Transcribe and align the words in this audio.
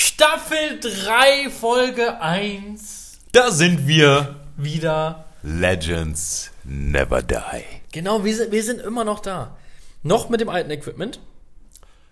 Staffel 0.00 0.78
3, 0.80 1.50
Folge 1.50 2.20
1. 2.22 3.18
Da 3.32 3.50
sind 3.50 3.88
wir. 3.88 4.36
Wieder. 4.56 5.24
Legends 5.42 6.52
never 6.62 7.20
die. 7.20 7.34
Genau, 7.90 8.22
wir 8.24 8.36
sind, 8.36 8.52
wir 8.52 8.62
sind 8.62 8.80
immer 8.80 9.02
noch 9.04 9.18
da. 9.18 9.56
Noch 10.04 10.28
mit 10.28 10.40
dem 10.40 10.50
alten 10.50 10.70
Equipment. 10.70 11.18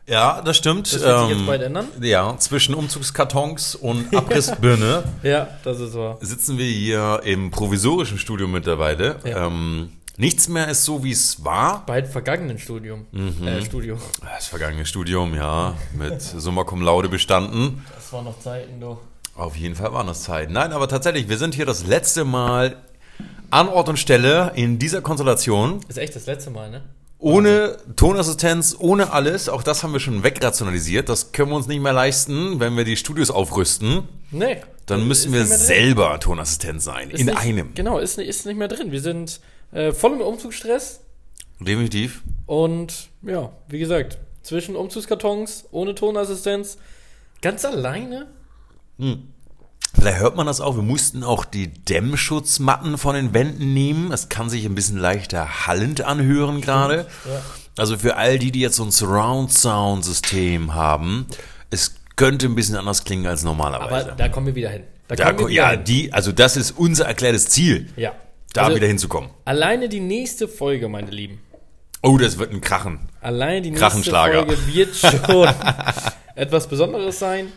Ja, 0.08 0.42
das 0.42 0.56
stimmt. 0.56 0.92
Das 0.92 1.00
wird 1.00 1.28
sich 1.28 1.36
jetzt 1.36 1.46
bald 1.46 1.62
ändern. 1.62 1.86
Ja, 2.00 2.36
zwischen 2.38 2.74
Umzugskartons 2.74 3.76
und 3.76 4.12
Abrissbirne 4.16 5.04
Ja, 5.22 5.48
das 5.62 5.78
ist 5.78 5.94
wahr. 5.94 6.18
sitzen 6.20 6.58
wir 6.58 6.66
hier 6.66 7.20
im 7.22 7.52
provisorischen 7.52 8.18
Studio 8.18 8.48
mittlerweile. 8.48 9.20
Ja. 9.24 9.46
Ähm, 9.46 9.92
nichts 10.18 10.48
mehr 10.48 10.68
ist 10.68 10.84
so, 10.84 11.04
wie 11.04 11.12
es 11.12 11.44
war. 11.44 11.84
Bald 11.86 12.08
vergangenen 12.08 12.58
Studium. 12.58 13.06
Mhm. 13.12 13.46
Äh, 13.46 13.64
Studio. 13.64 13.98
Das 14.22 14.46
vergangene 14.46 14.86
Studium, 14.86 15.34
ja, 15.34 15.74
mit 15.94 16.20
Summa 16.20 16.64
Cum 16.64 16.82
Laude 16.82 17.08
bestanden. 17.08 17.84
Das 17.94 18.12
waren 18.12 18.24
noch 18.24 18.38
Zeiten, 18.40 18.80
du. 18.80 18.98
Auf 19.34 19.56
jeden 19.56 19.74
Fall 19.74 19.92
waren 19.92 20.06
das 20.06 20.22
Zeiten. 20.22 20.52
Nein, 20.54 20.72
aber 20.72 20.88
tatsächlich, 20.88 21.28
wir 21.28 21.36
sind 21.38 21.54
hier 21.54 21.66
das 21.66 21.86
letzte 21.86 22.24
Mal 22.24 22.76
an 23.50 23.68
Ort 23.68 23.88
und 23.88 23.98
Stelle 23.98 24.52
in 24.54 24.78
dieser 24.78 25.02
Konstellation. 25.02 25.80
Ist 25.88 25.98
echt 25.98 26.16
das 26.16 26.26
letzte 26.26 26.50
Mal, 26.50 26.70
ne? 26.70 26.82
Ohne 27.18 27.78
Tonassistenz, 27.96 28.76
ohne 28.78 29.12
alles. 29.12 29.48
Auch 29.48 29.62
das 29.62 29.82
haben 29.82 29.92
wir 29.92 30.00
schon 30.00 30.22
wegrationalisiert. 30.22 31.08
Das 31.08 31.32
können 31.32 31.50
wir 31.50 31.56
uns 31.56 31.66
nicht 31.66 31.80
mehr 31.80 31.94
leisten, 31.94 32.60
wenn 32.60 32.76
wir 32.76 32.84
die 32.84 32.96
Studios 32.96 33.30
aufrüsten. 33.30 34.02
Nee. 34.30 34.58
Dann 34.84 35.08
müssen 35.08 35.32
wir 35.32 35.44
selber 35.46 36.20
Tonassistent 36.20 36.82
sein. 36.82 37.10
Ist 37.10 37.20
in 37.20 37.26
nicht, 37.26 37.38
einem. 37.38 37.74
Genau, 37.74 37.98
ist, 37.98 38.18
ist 38.18 38.46
nicht 38.46 38.56
mehr 38.58 38.68
drin. 38.68 38.92
Wir 38.92 39.00
sind 39.00 39.40
äh, 39.76 39.92
voll 39.92 40.12
im 40.14 40.20
Umzugsstress. 40.20 41.00
Definitiv. 41.60 42.22
Und 42.46 43.08
ja, 43.22 43.50
wie 43.68 43.78
gesagt, 43.78 44.18
zwischen 44.42 44.76
Umzugskartons, 44.76 45.66
ohne 45.70 45.94
Tonassistenz, 45.94 46.78
ganz 47.42 47.64
alleine. 47.64 48.26
Vielleicht 49.94 50.18
hört 50.20 50.36
man 50.36 50.46
das 50.46 50.60
auch. 50.60 50.76
Wir 50.76 50.82
mussten 50.82 51.24
auch 51.24 51.44
die 51.44 51.68
Dämmschutzmatten 51.68 52.98
von 52.98 53.14
den 53.14 53.34
Wänden 53.34 53.72
nehmen. 53.74 54.12
Es 54.12 54.28
kann 54.28 54.48
sich 54.50 54.64
ein 54.66 54.74
bisschen 54.74 54.98
leichter 54.98 55.66
hallend 55.66 56.02
anhören 56.02 56.60
gerade. 56.60 57.06
Ja. 57.26 57.42
Also 57.78 57.98
für 57.98 58.16
all 58.16 58.38
die, 58.38 58.52
die 58.52 58.60
jetzt 58.60 58.76
so 58.76 58.84
ein 58.84 58.90
Surround-Sound-System 58.90 60.74
haben, 60.74 61.26
es 61.70 61.94
könnte 62.16 62.46
ein 62.46 62.54
bisschen 62.54 62.76
anders 62.76 63.04
klingen 63.04 63.26
als 63.26 63.44
Aber 63.44 63.50
normalerweise. 63.54 64.14
da 64.16 64.28
kommen 64.28 64.46
wir 64.46 64.54
wieder 64.54 64.70
hin. 64.70 64.84
Da 65.08 65.16
Da, 65.16 65.24
kommen 65.26 65.38
wir 65.40 65.48
wieder 65.48 65.62
ja, 65.62 65.70
hin. 65.72 65.84
die, 65.84 66.12
also 66.12 66.32
das 66.32 66.56
ist 66.56 66.72
unser 66.72 67.04
erklärtes 67.06 67.48
Ziel, 67.48 67.88
Ja. 67.96 68.12
Da 68.56 68.62
Also, 68.64 68.76
wieder 68.76 68.86
hinzukommen. 68.86 69.30
Alleine 69.44 69.88
die 69.88 70.00
nächste 70.00 70.48
Folge, 70.48 70.88
meine 70.88 71.10
Lieben. 71.10 71.40
Oh, 72.02 72.18
das 72.18 72.38
wird 72.38 72.52
ein 72.52 72.60
Krachen. 72.60 73.00
Alleine 73.20 73.62
die 73.62 73.70
nächste. 73.70 73.90
Folge 74.12 74.56
wird 74.72 74.94
schon 74.94 75.48
etwas 76.34 76.68
Besonderes 76.68 77.18
sein. 77.18 77.52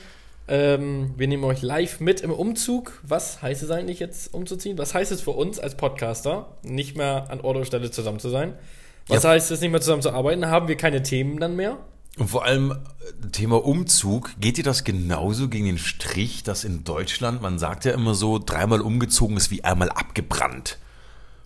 Ähm, 0.47 1.13
wir 1.17 1.27
nehmen 1.27 1.43
euch 1.43 1.61
live 1.61 1.99
mit 1.99 2.21
im 2.21 2.31
Umzug. 2.31 2.99
Was 3.03 3.41
heißt 3.43 3.61
es 3.61 3.69
eigentlich 3.69 3.99
jetzt 3.99 4.33
umzuziehen? 4.33 4.77
Was 4.79 4.95
heißt 4.95 5.11
es 5.11 5.21
für 5.21 5.31
uns 5.31 5.59
als 5.59 5.75
Podcaster, 5.77 6.57
nicht 6.63 6.97
mehr 6.97 7.27
an 7.29 7.41
Ort 7.41 7.57
und 7.57 7.65
Stelle 7.65 7.91
zusammen 7.91 8.19
zu 8.19 8.29
sein? 8.29 8.53
Was 9.07 9.23
Ja. 9.23 9.29
heißt 9.31 9.51
es, 9.51 9.61
nicht 9.61 9.69
mehr 9.71 9.81
zusammen 9.81 10.01
zu 10.01 10.11
arbeiten? 10.11 10.47
Haben 10.47 10.67
wir 10.67 10.77
keine 10.77 11.03
Themen 11.03 11.39
dann 11.39 11.55
mehr? 11.55 11.77
Und 12.17 12.29
vor 12.29 12.45
allem 12.45 12.71
äh, 12.71 13.27
Thema 13.31 13.63
Umzug, 13.63 14.31
geht 14.39 14.57
dir 14.57 14.63
das 14.63 14.83
genauso 14.83 15.49
gegen 15.49 15.65
den 15.65 15.77
Strich, 15.77 16.41
dass 16.43 16.63
in 16.63 16.83
Deutschland, 16.83 17.41
man 17.43 17.59
sagt 17.59 17.85
ja 17.85 17.91
immer 17.93 18.15
so, 18.15 18.39
dreimal 18.43 18.81
umgezogen 18.81 19.37
ist 19.37 19.51
wie 19.51 19.63
einmal 19.63 19.89
abgebrannt. 19.89 20.79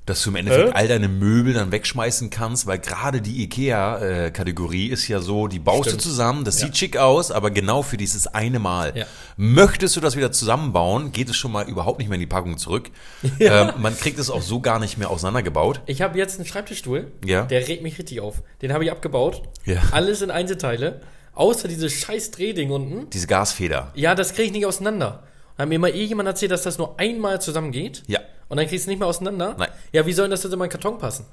Dass 0.06 0.22
du 0.22 0.32
im 0.32 0.36
Endeffekt 0.36 0.70
Äh? 0.70 0.74
all 0.74 0.88
deine 0.90 1.08
Möbel 1.08 1.54
dann 1.54 1.72
wegschmeißen 1.72 2.30
kannst, 2.30 2.68
weil 2.68 2.78
gerade 2.80 3.22
die 3.22 3.42
IKEA-Kategorie 3.44 4.88
ist 4.88 5.08
ja 5.08 5.20
so, 5.20 5.48
die 5.48 5.60
baust 5.60 5.90
Stimmt. 5.90 6.02
du 6.04 6.10
zusammen, 6.10 6.44
das 6.44 6.60
Ja. 6.60 6.66
sieht 6.68 6.78
schick 6.78 6.98
aus, 6.98 7.32
aber 7.32 7.52
genau 7.52 7.84
für 7.84 7.98
dieses 7.98 8.28
eine 8.28 8.60
Mal. 8.60 8.92
Ja. 8.96 9.06
Möchtest 9.38 9.96
du 9.96 10.02
das 10.02 10.16
wieder 10.16 10.32
zusammenbauen, 10.32 11.12
geht 11.12 11.30
es 11.30 11.36
schon 11.38 11.52
mal 11.52 11.68
überhaupt 11.70 12.00
nicht 12.00 12.10
mehr 12.10 12.16
in 12.16 12.20
die 12.22 12.28
Packung 12.28 12.58
zurück. 12.58 12.90
Ja. 13.40 13.70
Ähm, 13.70 13.82
man 13.82 13.98
kriegt 13.98 14.20
es 14.20 14.30
auch 14.30 14.42
so 14.42 14.60
gar 14.60 14.80
nicht 14.80 14.98
mehr 14.98 15.10
auseinandergebaut. 15.10 15.82
Ich 15.86 16.02
habe 16.02 16.18
jetzt 16.18 16.36
einen 16.38 16.46
Schreibtischstuhl. 16.46 17.12
Ja. 17.26 17.44
Der 17.44 17.68
regt 17.68 17.82
mich 17.84 17.98
richtig 17.98 18.20
auf. 18.22 18.42
Den 18.62 18.72
habe 18.74 18.84
ich 18.86 18.92
abgebaut. 18.92 19.42
Ja. 19.66 19.82
Alles 19.92 20.22
in 20.22 20.30
Einzelteile. 20.32 21.02
Außer 21.34 21.68
dieses 21.68 21.94
scheiß 21.94 22.32
Drehding 22.32 22.70
unten. 22.70 23.10
Diese 23.10 23.26
Gasfeder. 23.28 23.92
Ja, 23.96 24.14
das 24.16 24.34
kriege 24.34 24.44
ich 24.48 24.52
nicht 24.52 24.66
auseinander. 24.66 25.24
Hat 25.58 25.70
mir 25.70 25.80
mal 25.80 25.90
irgendjemand 25.90 26.28
erzählt, 26.28 26.52
dass 26.52 26.64
das 26.64 26.78
nur 26.78 27.00
einmal 27.00 27.42
zusammengeht. 27.42 28.04
Ja. 28.08 28.20
Und 28.50 28.58
dann 28.58 28.68
kriegst 28.68 28.86
du 28.86 28.90
nicht 28.90 29.00
mehr 29.00 29.08
auseinander. 29.08 29.56
Nein. 29.58 29.70
Ja, 29.92 30.06
wie 30.06 30.14
soll 30.14 30.26
denn 30.26 30.32
das 30.32 30.44
jetzt 30.44 30.54
in 30.54 30.60
meinen 30.60 30.70
Karton 30.70 30.98
passen? 30.98 31.26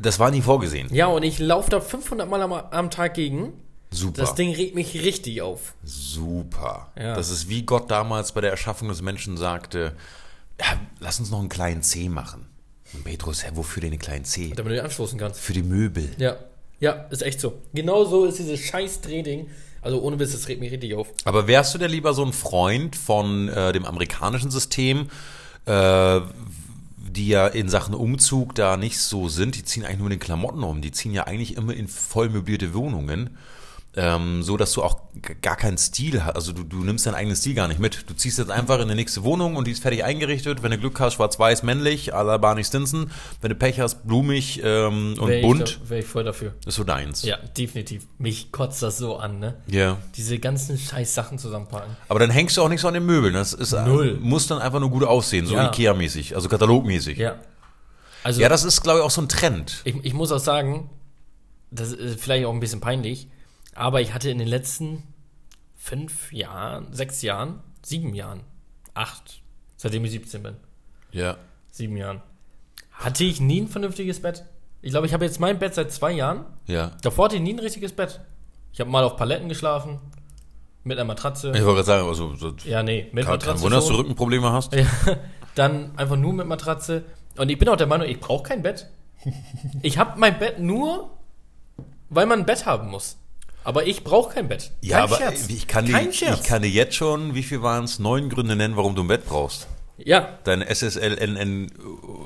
Das 0.00 0.18
war 0.18 0.30
nie 0.30 0.42
vorgesehen. 0.42 0.88
Ja, 0.92 1.06
und 1.06 1.22
ich 1.22 1.38
laufe 1.38 1.70
da 1.70 1.80
500 1.80 2.28
Mal 2.28 2.42
am, 2.42 2.52
am 2.52 2.90
Tag 2.90 3.14
gegen. 3.14 3.52
Super. 3.90 4.22
Das 4.22 4.34
Ding 4.34 4.52
regt 4.54 4.74
mich 4.74 4.94
richtig 4.94 5.42
auf. 5.42 5.74
Super. 5.84 6.92
Ja. 6.98 7.14
Das 7.14 7.30
ist 7.30 7.48
wie 7.48 7.62
Gott 7.62 7.90
damals 7.90 8.32
bei 8.32 8.40
der 8.40 8.50
Erschaffung 8.50 8.88
des 8.88 9.02
Menschen 9.02 9.36
sagte, 9.36 9.96
ja, 10.60 10.66
lass 10.98 11.20
uns 11.20 11.30
noch 11.30 11.40
einen 11.40 11.48
kleinen 11.48 11.82
C 11.82 12.08
machen. 12.08 12.46
Und 12.92 13.04
Petrus, 13.04 13.44
hä, 13.44 13.50
wofür 13.54 13.80
denn 13.80 13.92
einen 13.92 14.00
kleinen 14.00 14.24
C? 14.24 14.52
Damit 14.54 14.72
du 14.72 14.76
den 14.76 14.84
anstoßen 14.84 15.18
kannst. 15.18 15.40
Für 15.40 15.52
die 15.52 15.62
Möbel. 15.62 16.10
Ja. 16.18 16.36
Ja, 16.80 17.06
ist 17.10 17.22
echt 17.22 17.40
so. 17.40 17.60
Genau 17.72 18.04
so 18.04 18.24
ist 18.24 18.38
dieses 18.38 18.60
scheiß 18.60 19.00
Drehding. 19.00 19.48
Also 19.84 20.00
ohne 20.00 20.18
Witz, 20.18 20.32
das 20.32 20.48
regt 20.48 20.60
mich 20.60 20.72
richtig 20.72 20.94
auf. 20.94 21.08
Aber 21.24 21.46
wärst 21.46 21.74
du 21.74 21.78
denn 21.78 21.90
lieber 21.90 22.14
so 22.14 22.24
ein 22.24 22.32
Freund 22.32 22.96
von 22.96 23.48
äh, 23.50 23.72
dem 23.72 23.84
amerikanischen 23.84 24.50
System, 24.50 25.10
äh, 25.66 26.20
die 26.96 27.28
ja 27.28 27.46
in 27.46 27.68
Sachen 27.68 27.94
Umzug 27.94 28.54
da 28.54 28.78
nicht 28.78 28.98
so 28.98 29.28
sind? 29.28 29.56
Die 29.56 29.64
ziehen 29.64 29.84
eigentlich 29.84 29.98
nur 29.98 30.06
in 30.06 30.18
den 30.18 30.20
Klamotten 30.20 30.64
um. 30.64 30.80
Die 30.80 30.90
ziehen 30.90 31.12
ja 31.12 31.24
eigentlich 31.24 31.56
immer 31.56 31.74
in 31.74 31.86
voll 31.86 32.30
möblierte 32.30 32.72
Wohnungen. 32.72 33.36
Ähm, 33.96 34.42
so 34.42 34.56
dass 34.56 34.72
du 34.72 34.82
auch 34.82 34.98
gar 35.40 35.54
keinen 35.56 35.78
Stil 35.78 36.24
hast. 36.24 36.34
Also 36.34 36.52
du, 36.52 36.64
du 36.64 36.78
nimmst 36.82 37.06
deinen 37.06 37.14
eigenen 37.14 37.36
Stil 37.36 37.54
gar 37.54 37.68
nicht 37.68 37.78
mit. 37.78 38.10
Du 38.10 38.14
ziehst 38.14 38.38
jetzt 38.38 38.50
einfach 38.50 38.80
in 38.80 38.88
die 38.88 38.94
nächste 38.96 39.22
Wohnung 39.22 39.54
und 39.54 39.68
die 39.68 39.70
ist 39.70 39.82
fertig 39.82 40.02
eingerichtet. 40.02 40.64
Wenn 40.64 40.72
du 40.72 40.78
Glück 40.78 40.98
hast, 40.98 41.14
schwarz-weiß, 41.14 41.62
männlich, 41.62 42.12
à 42.12 42.24
la 42.24 42.36
Barney 42.38 42.64
Stinson. 42.64 43.12
Wenn 43.40 43.50
du 43.50 43.54
Pech 43.54 43.78
hast, 43.78 44.04
blumig 44.04 44.60
ähm, 44.64 45.14
und 45.20 45.28
Wär 45.28 45.42
bunt, 45.42 45.68
Ich, 45.70 45.78
da- 45.80 45.90
wär 45.90 45.98
ich 46.00 46.06
voll 46.06 46.24
dafür. 46.24 46.54
ist 46.66 46.74
so 46.74 46.82
deins. 46.82 47.22
Ja, 47.22 47.36
definitiv. 47.56 48.08
Mich 48.18 48.50
kotzt 48.50 48.82
das 48.82 48.98
so 48.98 49.16
an, 49.16 49.38
ne? 49.38 49.54
Ja. 49.68 49.98
Diese 50.16 50.40
ganzen 50.40 50.76
scheiß 50.76 51.14
Sachen 51.14 51.38
zusammenpacken. 51.38 51.96
Aber 52.08 52.18
dann 52.18 52.30
hängst 52.30 52.56
du 52.56 52.62
auch 52.62 52.68
nicht 52.68 52.80
so 52.80 52.88
an 52.88 52.94
den 52.94 53.06
Möbeln. 53.06 53.34
Das 53.34 53.52
ist, 53.52 53.72
äh, 53.74 53.84
Null. 53.86 54.18
muss 54.20 54.48
dann 54.48 54.58
einfach 54.58 54.80
nur 54.80 54.90
gut 54.90 55.04
aussehen, 55.04 55.46
so 55.46 55.54
Ja. 55.54 55.70
Ikea-mäßig, 55.70 56.34
also 56.34 56.48
katalogmäßig. 56.48 57.16
Ja, 57.18 57.24
Ja. 57.30 57.34
Also, 58.24 58.40
das 58.40 58.64
ist, 58.64 58.82
glaube 58.82 58.98
ich, 58.98 59.04
auch 59.04 59.10
so 59.12 59.20
ein 59.20 59.28
Trend. 59.28 59.82
ich, 59.84 59.94
ich 60.02 60.14
muss 60.14 60.32
auch 60.32 60.38
sagen, 60.40 60.90
das 61.70 61.92
ist 61.92 62.18
vielleicht 62.20 62.46
auch 62.46 62.52
ein 62.52 62.58
bisschen 62.60 62.80
peinlich, 62.80 63.28
aber 63.74 64.00
ich 64.00 64.12
hatte 64.14 64.30
in 64.30 64.38
den 64.38 64.48
letzten 64.48 65.02
fünf 65.76 66.32
Jahren, 66.32 66.92
sechs 66.92 67.22
Jahren, 67.22 67.60
sieben 67.82 68.14
Jahren, 68.14 68.40
acht, 68.94 69.42
seitdem 69.76 70.04
ich 70.04 70.12
17 70.12 70.42
bin, 70.42 70.56
Ja. 71.12 71.36
sieben 71.70 71.96
Jahren, 71.96 72.22
hatte 72.92 73.24
ich 73.24 73.40
nie 73.40 73.60
ein 73.62 73.68
vernünftiges 73.68 74.20
Bett. 74.22 74.44
Ich 74.82 74.90
glaube, 74.90 75.06
ich 75.06 75.12
habe 75.14 75.24
jetzt 75.24 75.40
mein 75.40 75.58
Bett 75.58 75.74
seit 75.74 75.90
zwei 75.92 76.12
Jahren. 76.12 76.44
Ja. 76.66 76.92
Davor 77.02 77.26
hatte 77.26 77.36
ich 77.36 77.42
nie 77.42 77.54
ein 77.54 77.58
richtiges 77.58 77.92
Bett. 77.92 78.20
Ich 78.72 78.80
habe 78.80 78.90
mal 78.90 79.02
auf 79.04 79.16
Paletten 79.16 79.48
geschlafen, 79.48 79.98
mit 80.84 80.98
einer 80.98 81.06
Matratze. 81.06 81.48
Ich 81.54 81.54
wollte 81.64 81.74
gerade 81.76 81.84
sagen, 81.84 82.08
also, 82.08 82.34
so, 82.34 82.54
Ja, 82.64 82.82
nee, 82.82 83.08
mit 83.12 83.24
kein, 83.24 83.38
kein 83.38 83.60
Wunder, 83.60 83.76
dass 83.76 83.86
du. 83.88 83.94
Rückenprobleme 83.94 84.52
hast. 84.52 84.74
Ja, 84.74 84.86
dann 85.54 85.96
einfach 85.98 86.16
nur 86.16 86.32
mit 86.34 86.46
Matratze. 86.46 87.04
Und 87.36 87.50
ich 87.50 87.58
bin 87.58 87.68
auch 87.68 87.76
der 87.76 87.86
Meinung, 87.86 88.06
ich 88.06 88.20
brauche 88.20 88.42
kein 88.42 88.62
Bett. 88.62 88.88
Ich 89.82 89.96
habe 89.98 90.18
mein 90.20 90.38
Bett 90.38 90.58
nur, 90.60 91.10
weil 92.10 92.26
man 92.26 92.40
ein 92.40 92.46
Bett 92.46 92.66
haben 92.66 92.90
muss. 92.90 93.16
Aber 93.64 93.86
ich 93.86 94.04
brauche 94.04 94.34
kein 94.34 94.48
Bett. 94.48 94.70
Ja, 94.82 94.98
kein 94.98 95.04
aber 95.04 95.16
Scherz. 95.16 95.48
ich 95.48 95.66
kann, 95.66 95.86
dir, 95.86 95.92
kein 95.92 96.12
Scherz. 96.12 96.40
ich 96.40 96.46
kann 96.46 96.62
dir 96.62 96.68
jetzt 96.70 96.94
schon, 96.94 97.34
wie 97.34 97.42
viel 97.42 97.62
waren 97.62 97.84
es, 97.84 97.98
neun 97.98 98.28
Gründe 98.28 98.54
nennen, 98.56 98.76
warum 98.76 98.94
du 98.94 99.02
ein 99.02 99.08
Bett 99.08 99.24
brauchst. 99.26 99.66
ja, 99.98 100.38
Dein 100.44 100.60
SSLNN 100.62 101.70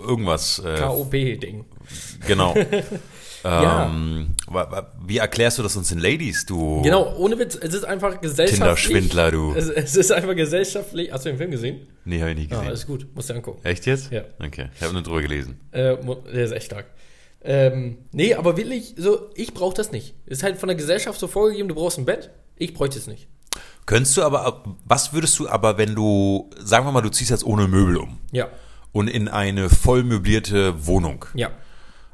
irgendwas. 0.06 0.58
Äh, 0.58 0.76
KOP-Ding. 0.80 1.64
genau. 2.26 2.54
Ja. 3.44 3.86
ähm, 3.86 4.34
wie 5.06 5.18
erklärst 5.18 5.58
du 5.58 5.62
das 5.62 5.76
uns 5.76 5.88
den 5.90 6.00
Ladies, 6.00 6.44
du 6.44 6.82
Genau, 6.82 7.14
ohne 7.18 7.38
Witz, 7.38 7.54
es 7.54 7.72
ist 7.72 7.84
einfach 7.84 8.20
gesellschaftlich. 8.20 8.58
Tinder-Schwindler, 8.58 9.30
du? 9.30 9.54
Es, 9.54 9.68
es 9.68 9.94
ist 9.96 10.10
einfach 10.10 10.34
gesellschaftlich. 10.34 11.12
Hast 11.12 11.24
du 11.24 11.28
den 11.30 11.38
Film 11.38 11.52
gesehen? 11.52 11.86
Nee, 12.04 12.20
habe 12.20 12.32
ich 12.32 12.36
nicht 12.36 12.50
Ja, 12.50 12.58
gesehen. 12.58 12.72
ist 12.74 12.86
gut, 12.88 13.06
musst 13.14 13.30
du 13.30 13.34
angucken. 13.34 13.60
Echt 13.64 13.86
jetzt? 13.86 14.10
Ja. 14.10 14.22
Okay, 14.44 14.70
ich 14.74 14.82
habe 14.82 14.92
nur 14.92 15.02
drüber 15.02 15.22
gelesen. 15.22 15.58
Äh, 15.70 15.96
der 16.34 16.44
ist 16.44 16.50
echt 16.52 16.66
stark. 16.66 16.86
Ähm, 17.50 17.96
nee, 18.12 18.34
aber 18.34 18.58
wirklich, 18.58 18.94
so, 18.98 19.30
ich 19.34 19.54
brauche 19.54 19.74
das 19.74 19.90
nicht. 19.90 20.14
Ist 20.26 20.42
halt 20.42 20.58
von 20.58 20.66
der 20.68 20.76
Gesellschaft 20.76 21.18
so 21.18 21.26
vorgegeben, 21.28 21.68
du 21.68 21.74
brauchst 21.74 21.96
ein 21.98 22.04
Bett. 22.04 22.28
Ich 22.56 22.74
bräuchte 22.74 22.98
es 22.98 23.06
nicht. 23.06 23.26
Könntest 23.86 24.18
du 24.18 24.22
aber, 24.22 24.64
was 24.84 25.14
würdest 25.14 25.38
du 25.38 25.48
aber, 25.48 25.78
wenn 25.78 25.94
du, 25.94 26.50
sagen 26.58 26.84
wir 26.86 26.92
mal, 26.92 27.00
du 27.00 27.08
ziehst 27.08 27.30
jetzt 27.30 27.44
ohne 27.46 27.66
Möbel 27.66 27.96
um 27.96 28.18
Ja, 28.32 28.48
und 28.92 29.08
in 29.08 29.28
eine 29.28 29.70
voll 29.70 30.02
möblierte 30.04 30.86
Wohnung. 30.86 31.24
ja. 31.34 31.50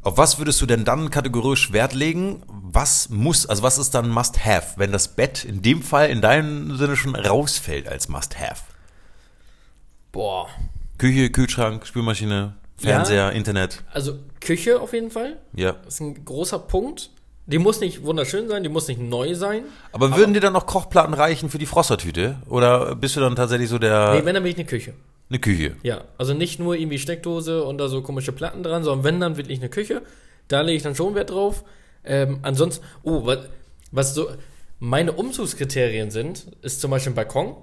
Auf 0.02 0.18
was 0.18 0.36
würdest 0.36 0.60
du 0.60 0.66
denn 0.66 0.84
dann 0.84 1.08
kategorisch 1.10 1.72
Wert 1.72 1.94
legen? 1.94 2.42
Was 2.46 3.08
muss, 3.08 3.46
also 3.46 3.62
was 3.62 3.78
ist 3.78 3.94
dann 3.94 4.10
Must-Have, 4.10 4.74
wenn 4.76 4.92
das 4.92 5.08
Bett 5.16 5.46
in 5.46 5.62
dem 5.62 5.82
Fall 5.82 6.10
in 6.10 6.20
deinem 6.20 6.76
Sinne 6.76 6.94
schon 6.94 7.16
rausfällt 7.16 7.88
als 7.88 8.08
Must-Have? 8.10 8.64
Boah. 10.12 10.46
Küche, 10.98 11.30
Kühlschrank, 11.30 11.86
Spülmaschine, 11.86 12.54
Fernseher, 12.76 13.32
Internet. 13.32 13.82
Also 13.92 14.18
Küche 14.40 14.80
auf 14.80 14.92
jeden 14.92 15.10
Fall. 15.10 15.36
Ja. 15.54 15.72
Das 15.84 15.94
ist 15.94 16.00
ein 16.00 16.24
großer 16.24 16.58
Punkt. 16.58 17.10
Die 17.46 17.58
muss 17.58 17.80
nicht 17.80 18.02
wunderschön 18.04 18.48
sein, 18.48 18.62
die 18.62 18.68
muss 18.70 18.88
nicht 18.88 19.00
neu 19.00 19.34
sein. 19.34 19.64
Aber 19.92 20.16
würden 20.16 20.32
dir 20.32 20.40
dann 20.40 20.54
noch 20.54 20.64
Kochplatten 20.66 21.12
reichen 21.14 21.50
für 21.50 21.58
die 21.58 21.66
Frostertüte? 21.66 22.36
Oder 22.48 22.94
bist 22.96 23.16
du 23.16 23.20
dann 23.20 23.36
tatsächlich 23.36 23.68
so 23.68 23.78
der 23.78 24.14
Nee, 24.14 24.24
wenn, 24.24 24.34
dann 24.34 24.44
will 24.44 24.50
ich 24.50 24.56
eine 24.56 24.64
Küche. 24.64 24.94
eine 25.28 25.38
Küche? 25.38 25.76
Ja, 25.82 26.04
also 26.16 26.32
nicht 26.32 26.58
nur 26.58 26.74
irgendwie 26.74 26.98
Steckdose 26.98 27.62
und 27.64 27.76
da 27.78 27.88
so 27.88 28.02
komische 28.02 28.32
Platten 28.32 28.62
dran, 28.62 28.82
sondern 28.82 29.04
wenn, 29.04 29.20
dann 29.20 29.36
wirklich 29.36 29.58
eine 29.60 29.68
Küche. 29.68 30.00
Da 30.48 30.62
lege 30.62 30.76
ich 30.78 30.82
dann 30.82 30.94
schon 30.94 31.14
Wert 31.14 31.30
drauf. 31.30 31.64
Ähm, 32.02 32.38
ansonsten, 32.42 32.84
oh, 33.02 33.26
was, 33.26 33.40
was 33.92 34.14
so 34.14 34.28
meine 34.78 35.12
Umzugskriterien 35.12 36.10
sind, 36.10 36.46
ist 36.62 36.80
zum 36.80 36.90
Beispiel 36.90 37.12
ein 37.12 37.16
Balkon, 37.16 37.56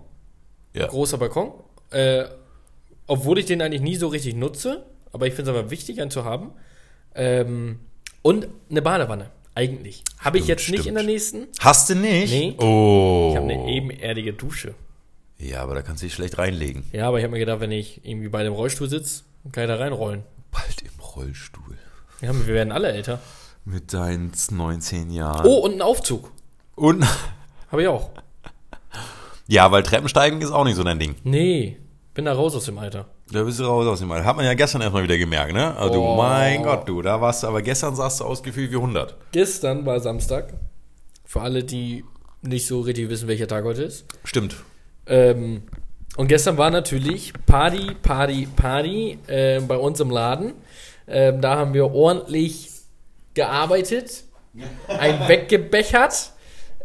Ja. 0.73 0.87
großer 0.87 1.17
Balkon. 1.17 1.53
Äh, 1.89 2.25
obwohl 3.07 3.39
ich 3.39 3.45
den 3.45 3.61
eigentlich 3.63 3.81
nie 3.81 3.95
so 3.95 4.07
richtig 4.09 4.35
nutze, 4.35 4.85
aber 5.13 5.27
ich 5.27 5.33
finde 5.33 5.51
es 5.51 5.57
aber 5.57 5.69
wichtig, 5.71 6.01
einen 6.01 6.11
zu 6.11 6.23
haben. 6.25 6.51
Ähm, 7.15 7.79
und 8.21 8.47
eine 8.69 8.81
Badewanne, 8.81 9.29
eigentlich. 9.55 10.03
Habe 10.19 10.37
ich 10.37 10.43
Stimmt, 10.45 10.59
jetzt 10.59 10.69
nicht 10.69 10.81
stimmt. 10.81 10.87
in 10.87 10.95
der 10.95 11.03
nächsten. 11.03 11.47
Hast 11.59 11.89
du 11.89 11.95
nicht? 11.95 12.31
Nee. 12.31 12.55
Oh. 12.59 13.29
Ich 13.31 13.37
habe 13.37 13.51
eine 13.51 13.67
ebenerdige 13.69 14.33
Dusche. 14.33 14.75
ja, 15.39 15.61
aber 15.63 15.75
da 15.75 15.81
kannst 15.81 16.01
du 16.03 16.05
dich 16.05 16.13
schlecht 16.13 16.37
reinlegen. 16.37 16.83
Ja, 16.93 17.07
aber 17.07 17.17
ich 17.17 17.23
habe 17.23 17.33
mir 17.33 17.39
gedacht, 17.39 17.59
wenn 17.59 17.71
ich 17.71 18.05
irgendwie 18.05 18.29
bei 18.29 18.43
dem 18.43 18.53
Rollstuhl 18.53 18.87
sitze, 18.89 19.23
kann 19.51 19.63
ich 19.63 19.67
da 19.69 19.75
reinrollen. 19.75 20.23
Bald 20.51 20.81
im 20.83 20.99
Rollstuhl. 20.99 21.77
Ja, 22.21 22.33
wir 22.33 22.53
werden 22.53 22.71
alle 22.71 22.91
älter. 22.91 23.19
Mit 23.65 23.93
deinen 23.93 24.31
19 24.49 25.09
Jahren. 25.11 25.45
Oh, 25.45 25.57
und 25.59 25.73
ein 25.73 25.81
Aufzug. 25.81 26.31
Und. 26.75 27.03
Habe 27.71 27.81
ich 27.83 27.87
auch. 27.87 28.09
Ja, 29.47 29.71
weil 29.71 29.83
Treppensteigen 29.83 30.41
ist 30.41 30.51
auch 30.51 30.63
nicht 30.63 30.75
so 30.75 30.83
dein 30.83 30.99
Ding. 30.99 31.15
Nee, 31.23 31.77
bin 32.13 32.25
da 32.25 32.33
raus 32.33 32.55
aus 32.55 32.65
dem 32.65 32.77
Alter. 32.77 33.07
Da 33.31 33.43
bist 33.43 33.59
du 33.59 33.63
raus 33.63 33.87
aus 33.87 33.99
dem 33.99 34.11
Alter. 34.11 34.25
Hat 34.25 34.35
man 34.35 34.45
ja 34.45 34.53
gestern 34.53 34.81
erstmal 34.81 35.03
wieder 35.03 35.17
gemerkt, 35.17 35.53
ne? 35.53 35.75
Also, 35.77 36.03
Oh. 36.03 36.15
mein 36.17 36.63
Gott, 36.63 36.87
du, 36.87 37.01
da 37.01 37.21
warst 37.21 37.43
du, 37.43 37.47
aber 37.47 37.61
gestern 37.61 37.95
sahst 37.95 38.19
du 38.19 38.25
aus 38.25 38.43
wie 38.43 38.49
100. 38.75 39.15
Gestern 39.31 39.85
war 39.85 39.99
Samstag. 40.01 40.53
Für 41.25 41.41
alle, 41.41 41.63
die 41.63 42.03
nicht 42.41 42.67
so 42.67 42.81
richtig 42.81 43.09
wissen, 43.09 43.27
welcher 43.29 43.47
Tag 43.47 43.63
heute 43.63 43.83
ist. 43.83 44.05
Stimmt. 44.25 44.57
Ähm, 45.07 45.63
und 46.17 46.27
gestern 46.27 46.57
war 46.57 46.69
natürlich 46.71 47.31
Party, 47.45 47.95
Party, 48.01 48.47
Party 48.53 49.17
äh, 49.27 49.61
bei 49.61 49.77
uns 49.77 49.99
im 50.01 50.09
Laden. 50.09 50.53
Ähm, 51.07 51.39
da 51.39 51.55
haben 51.55 51.73
wir 51.73 51.93
ordentlich 51.93 52.69
gearbeitet, 53.33 54.25
ein 54.87 55.19
weggebechert. 55.29 56.31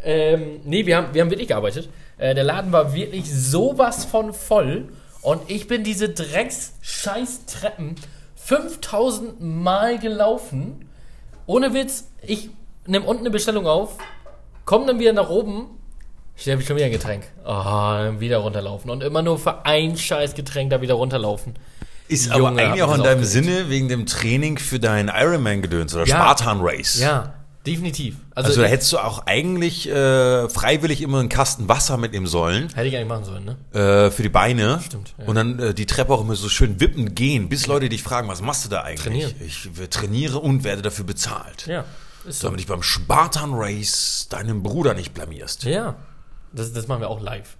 Ähm, 0.05 0.61
nee, 0.65 0.87
wir 0.87 0.97
haben, 0.97 1.09
wir 1.13 1.23
haben 1.23 1.31
wirklich 1.31 1.49
gearbeitet. 1.49 1.89
Äh, 2.19 2.35
der 2.35 2.45
Laden 2.45 2.71
war 2.71 2.95
wirklich 2.95 3.29
sowas 3.33 4.05
von 4.05 4.33
voll. 4.33 4.89
Und 5.27 5.43
ich 5.51 5.67
bin 5.67 5.83
diese 5.83 6.09
Drecks-Scheiß-Treppen 6.11 7.97
5000 8.37 9.41
Mal 9.41 9.99
gelaufen. 9.99 10.89
Ohne 11.47 11.75
Witz, 11.75 12.05
ich 12.23 12.51
nehme 12.87 13.07
unten 13.07 13.23
eine 13.23 13.31
Bestellung 13.31 13.67
auf, 13.67 13.99
komme 14.65 14.87
dann 14.87 15.01
wieder 15.01 15.13
nach 15.13 15.29
oben, 15.29 15.67
stelle 16.37 16.63
schon 16.63 16.77
wieder 16.77 16.87
ein 16.87 16.93
Getränk. 16.93 17.25
Ah, 17.45 18.05
dann 18.05 18.21
wieder 18.21 18.39
runterlaufen. 18.39 18.89
Und 18.89 19.03
immer 19.03 19.23
nur 19.23 19.37
für 19.41 19.65
ein 19.65 19.97
scheiß 19.97 20.35
Getränk 20.35 20.71
da 20.71 20.81
wieder 20.81 20.95
runterlaufen. 20.95 21.55
Ist 22.07 22.27
Junge, 22.27 22.47
aber 22.47 22.63
eigentlich 22.63 22.85
auch 22.85 22.93
ich 22.93 22.99
in 22.99 23.03
deinem. 23.03 23.25
Sinne 23.25 23.69
wegen 23.69 23.89
dem 23.89 24.07
Training 24.07 24.59
für 24.59 24.79
deinen 24.79 25.09
Ironman-Gedöns 25.09 25.93
oder 25.97 26.07
Ja. 26.07 26.15
Spartan 26.19 26.61
Race. 26.61 27.01
Ja, 27.01 27.35
definitiv. 27.67 28.17
Also, 28.35 28.49
Also 28.49 28.63
da 28.63 28.69
hättest 28.69 28.93
du 28.93 28.99
auch 28.99 29.27
eigentlich 29.27 29.89
äh, 29.89 30.49
freiwillig 30.49 31.03
immer 31.03 31.21
einen 31.21 31.29
Kasten 31.29 31.69
Wasser 31.69 31.97
mitnehmen 31.97 32.27
sollen 32.27 32.69
hätte 32.75 32.89
ich 32.89 32.97
eigentlich 32.97 33.09
machen 33.09 33.25
sollen, 33.25 33.45
ne? 33.45 33.57
äh, 34.07 34.11
für 34.11 34.23
die 34.23 34.29
Beine. 34.29 34.81
Stimmt, 34.85 35.15
ja. 35.19 35.27
Und 35.27 35.35
dann 35.35 35.59
äh, 35.59 35.75
die 35.75 35.87
Treppe 35.87 36.13
auch 36.13 36.21
immer 36.21 36.37
so 36.37 36.49
schön 36.49 36.81
wippend 36.81 37.17
gehen, 37.17 37.49
bis 37.49 37.67
Leute 37.67 37.89
dich 37.89 38.03
fragen, 38.03 38.29
was 38.29 38.41
machst 38.41 38.65
du 38.65 38.69
da 38.69 38.83
eigentlich? 38.83 39.03
Trainieren. 39.03 39.35
Ich 39.45 39.69
äh, 39.81 39.89
trainiere 39.89 40.39
und 40.39 40.65
werde 40.65 40.83
dafür 40.83 41.05
bezahlt. 41.05 41.67
Ja, 41.67 41.85
ist 42.27 42.41
so. 42.41 42.49
Damit 42.49 42.61
ich 42.61 42.67
beim 42.67 42.83
Spartan 42.83 43.51
Race 43.55 44.27
deinen 44.31 44.63
Bruder 44.63 44.95
nicht 44.95 45.15
blamierst. 45.15 45.65
Ja, 45.65 45.97
das, 46.53 46.73
das 46.73 46.89
machen 46.89 47.01
wir 47.01 47.09
auch 47.11 47.21
live. 47.21 47.57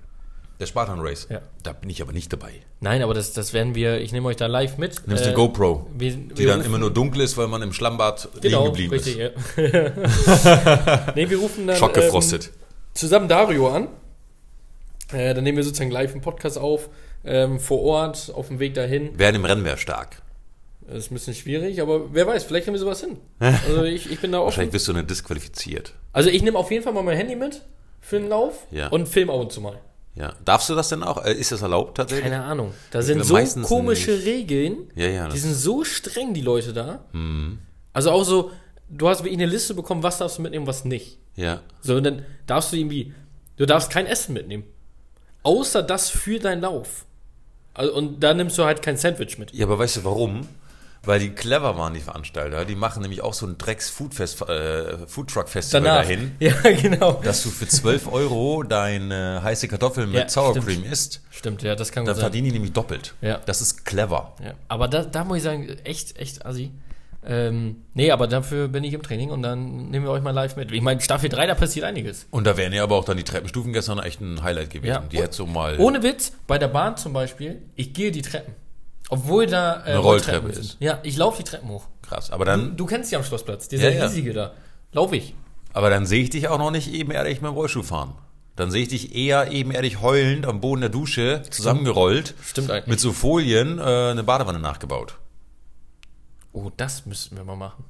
Der 0.59 0.67
Spartan 0.67 1.01
Race. 1.01 1.27
Ja. 1.31 1.43
Da 1.63 1.73
bin 1.73 1.91
ich 1.91 2.01
aber 2.01 2.13
nicht 2.13 2.33
dabei. 2.33 2.53
Nein, 2.81 3.03
aber 3.03 3.13
das, 3.13 3.33
das 3.35 3.53
werden 3.53 3.75
wir, 3.75 4.01
ich 4.01 4.13
nehme 4.13 4.27
euch 4.29 4.37
da 4.37 4.47
live 4.47 4.79
mit. 4.79 5.07
Nimmst 5.07 5.25
Äh, 5.25 5.27
eine 5.29 5.37
GoPro, 5.37 5.87
wir- 5.97 6.13
die 6.13 6.39
wir 6.39 6.47
dann 6.47 6.61
rufen- 6.61 6.67
immer 6.67 6.79
nur 6.79 6.91
dunkel 6.93 7.21
ist, 7.21 7.37
weil 7.37 7.47
man 7.49 7.61
im 7.63 7.73
Schlammbad 7.75 8.29
Genau, 8.41 8.73
liegen 8.75 8.89
geblieben 8.91 8.95
richtig, 8.95 9.19
ist. 9.19 9.35
ja. 9.57 11.13
nee, 11.15 11.29
wir 11.29 11.39
rufen 11.39 11.67
dann 11.67 11.77
Schockgefrostet. 11.77 12.47
Ähm, 12.47 12.53
zusammen 12.95 13.29
Dario 13.29 13.69
an. 13.69 13.89
Äh, 15.13 15.35
dann 15.35 15.45
nehmen 15.45 15.57
wir 15.59 15.65
sozusagen 15.65 15.91
live 15.91 16.13
einen 16.13 16.21
Podcast 16.23 16.59
auf, 16.59 16.89
ähm, 17.25 17.61
vor 17.61 17.83
Ort, 17.83 18.33
auf 18.35 18.49
dem 18.49 18.59
Weg 18.59 18.75
dahin. 18.75 19.11
Wer 19.15 19.33
dem 19.33 19.45
Rennen 19.45 19.65
wäre 19.65 19.77
stark. 19.79 20.23
Das 20.89 20.99
ist 20.99 21.11
ein 21.11 21.15
bisschen 21.15 21.35
schwierig, 21.35 21.81
aber 21.83 22.15
wer 22.15 22.27
weiß, 22.27 22.45
vielleicht 22.45 22.67
nehmen 22.67 22.77
wir 22.77 22.81
sowas 22.81 23.01
hin. 23.01 23.19
Also 23.41 23.83
ich, 23.85 24.11
ich 24.11 24.21
bin 24.21 24.33
da 24.33 24.39
offen. 24.39 24.47
Wahrscheinlich 24.47 24.73
wirst 24.73 24.89
du 24.89 24.93
dann 24.95 25.07
disqualifiziert. 25.07 25.93
Also 26.13 26.31
ich 26.31 26.43
nehme 26.43 26.59
auf 26.59 26.71
jeden 26.71 26.83
Fall 26.83 26.93
mal 26.93 27.03
mein 27.03 27.17
Handy 27.17 27.37
mit 27.37 27.63
für 28.01 28.19
den 28.21 28.29
Lauf 28.29 28.67
Ja. 28.71 28.89
und 28.89 29.07
film 29.09 29.29
ab 29.31 29.37
und 29.41 29.53
zu 29.53 29.61
mal. 29.61 29.79
Ja. 30.17 30.35
Darfst 30.45 30.69
du 30.71 30.75
das 30.75 30.89
denn 30.89 31.03
auch? 31.03 31.25
Äh, 31.25 31.35
Ist 31.35 31.53
das 31.53 31.63
erlaubt 31.63 31.97
tatsächlich? 31.97 32.25
Keine 32.31 32.43
Ahnung. 32.43 32.73
Da 32.91 33.03
sind 33.03 33.23
glaube, 33.23 33.47
so 33.47 33.61
komische 33.63 34.13
nicht. 34.13 34.27
Regeln. 34.27 34.91
Ja, 34.95 35.07
ja, 35.09 35.29
Die 35.29 35.39
sind 35.39 35.55
so 35.55 35.85
streng, 35.85 36.33
die 36.35 36.41
Leute 36.41 36.73
da. 36.73 37.05
Also 37.93 38.11
auch 38.11 38.25
so, 38.25 38.51
du 38.89 39.09
hast 39.09 39.21
wirklich 39.21 39.35
eine 39.35 39.47
Liste 39.47 39.75
bekommen, 39.75 40.03
was 40.03 40.19
darfst 40.19 40.39
du 40.39 40.43
mitnehmen, 40.43 40.67
was 40.67 40.85
nicht. 40.85 41.19
Ja. 41.37 41.61
So, 41.83 41.97
und 41.97 42.05
dann 42.05 42.25
darfst 42.47 42.73
du 42.73 42.77
irgendwie, 42.77 43.13
du 43.57 43.67
darfst 43.67 43.91
kein 43.91 44.07
Essen 44.07 44.33
mitnehmen. 44.33 44.65
Außer 45.43 45.83
das 45.83 46.09
für 46.11 46.39
deinen 46.39 46.63
Lauf. 46.63 47.05
Also, 47.75 47.95
und 47.95 48.21
da 48.21 48.33
nimmst 48.33 48.57
du 48.59 48.65
halt 48.65 48.81
kein 48.83 48.97
Sandwich 48.97 49.37
mit. 49.39 49.53
Ja, 49.55 49.67
aber 49.67 49.79
weißt 49.79 49.99
du 49.99 50.05
warum? 50.05 50.49
Weil 51.07 51.21
die 51.21 51.31
clever 51.31 51.79
waren, 51.79 51.95
die 51.95 52.01
Veranstalter. 52.01 52.65
Die 52.65 52.75
machen 52.75 53.01
nämlich 53.03 53.23
auch 53.23 53.33
so 53.33 53.47
ein 53.47 53.57
Drecks-Foodfest, 53.59 54.43
äh, 54.43 55.81
dahin, 55.81 56.33
Ja, 56.41 56.53
genau. 56.81 57.21
dass 57.23 57.43
du 57.43 57.51
für 57.51 57.67
12 57.67 58.13
Euro 58.13 58.63
deine 58.63 59.41
heiße 59.43 59.69
Kartoffel 59.69 60.07
mit 60.07 60.17
Ja, 60.17 60.29
Sour 60.29 60.51
stimmt. 60.51 60.67
Cream 60.67 60.85
isst. 60.85 61.23
Stimmt, 61.31 61.63
ja, 61.63 61.75
das 61.75 61.93
kann 61.93 62.05
Dann 62.05 62.15
gut 62.15 62.21
sein. 62.21 62.31
verdienen 62.31 62.47
die 62.47 62.53
nämlich 62.53 62.73
doppelt. 62.73 63.15
Ja. 63.21 63.41
Das 63.47 63.61
ist 63.61 63.85
clever. 63.85 64.35
Ja. 64.45 64.55
Aber 64.69 64.89
da, 64.89 65.05
da 65.05 65.25
muss 65.25 65.39
ich 65.39 65.43
sagen, 65.45 65.69
echt, 65.85 66.19
echt 66.19 66.45
assi. 66.45 66.73
Ähm, 67.29 67.83
nee, 67.95 68.13
aber 68.13 68.29
dafür 68.29 68.69
bin 68.69 68.85
ich 68.85 68.93
im 68.93 69.03
Training 69.03 69.31
und 69.31 69.43
dann 69.43 69.91
nehmen 69.91 70.05
wir 70.07 70.13
euch 70.13 70.23
mal 70.23 70.31
live 70.31 70.55
mit. 70.55 70.71
Ich 70.71 70.81
meine, 70.81 71.01
Staffel 71.01 71.29
3, 71.29 71.47
da 71.49 71.55
passiert 71.57 71.85
einiges. 71.85 72.27
Und 72.31 72.47
da 72.47 72.57
wären 72.57 72.73
ja 72.73 72.85
aber 72.85 72.95
auch 72.97 73.05
dann 73.05 73.17
die 73.17 73.25
Treppenstufen 73.25 73.73
gestern 73.73 73.99
echt 73.99 74.21
ein 74.21 74.43
Highlight 74.45 74.71
gewesen. 74.71 74.87
Ja. 74.93 75.01
Die 75.11 75.19
hätte 75.19 75.35
so 75.35 75.45
mal. 75.47 75.77
Ohne 75.79 76.03
Witz, 76.05 76.33
bei 76.47 76.57
der 76.59 76.69
Bahn 76.69 76.97
zum 76.97 77.13
Beispiel, 77.13 77.63
ich 77.75 77.93
gehe 77.95 78.13
die 78.13 78.23
Treppen. 78.23 78.55
Obwohl 79.09 79.47
da 79.47 79.81
äh, 79.85 79.91
Eine 79.91 79.99
Rolltreppe 79.99 80.53
sind. 80.53 80.65
ist. 80.65 80.77
Ja, 80.81 80.99
ich 81.03 81.17
laufe 81.17 81.39
die 81.43 81.49
Treppen 81.49 81.69
hoch. 81.69 81.87
Krass. 82.03 82.31
Aber 82.31 82.45
dann, 82.45 82.77
Du 82.77 82.87
kennst 82.87 83.11
die 83.13 83.17
am 83.17 83.25
Schlossplatz, 83.25 83.69
dieser 83.69 83.91
Ja, 83.91 83.99
ja. 83.99 84.07
riesige 84.07 84.33
da. 84.33 84.53
Lauf 84.93 85.13
ich. 85.13 85.35
aber 85.73 85.91
dann 85.91 86.07
sehe 86.07 86.23
ich 86.23 86.31
dich 86.31 86.49
auch 86.49 86.59
noch 86.59 86.71
nicht 86.71 86.93
ebenerdig 86.93 87.41
mit 87.43 87.51
dem 87.51 87.55
Rollstuhl 87.55 87.85
fahren. 87.85 88.15
Dann 88.57 88.71
sehe 88.71 88.83
ich 88.83 88.89
dich 88.89 89.15
eher 89.15 89.53
ebenerdig 89.53 90.01
heulend 90.01 90.47
am 90.47 90.61
Boden 90.63 90.81
der 90.81 90.89
Dusche 90.91 91.43
zusammengerollt. 91.51 92.35
Stimmt 92.43 92.71
eigentlich. 92.71 92.87
Mit 92.87 93.01
so 93.01 93.13
Folien 93.13 93.79
äh, 93.79 93.83
eine 93.83 94.23
Badewanne 94.25 94.59
nachgebaut. 94.59 95.19
Oh, 96.53 96.71
das 96.77 97.05
müssten 97.05 97.37
wir 97.37 97.45
mal 97.45 97.57
machen. 97.57 97.85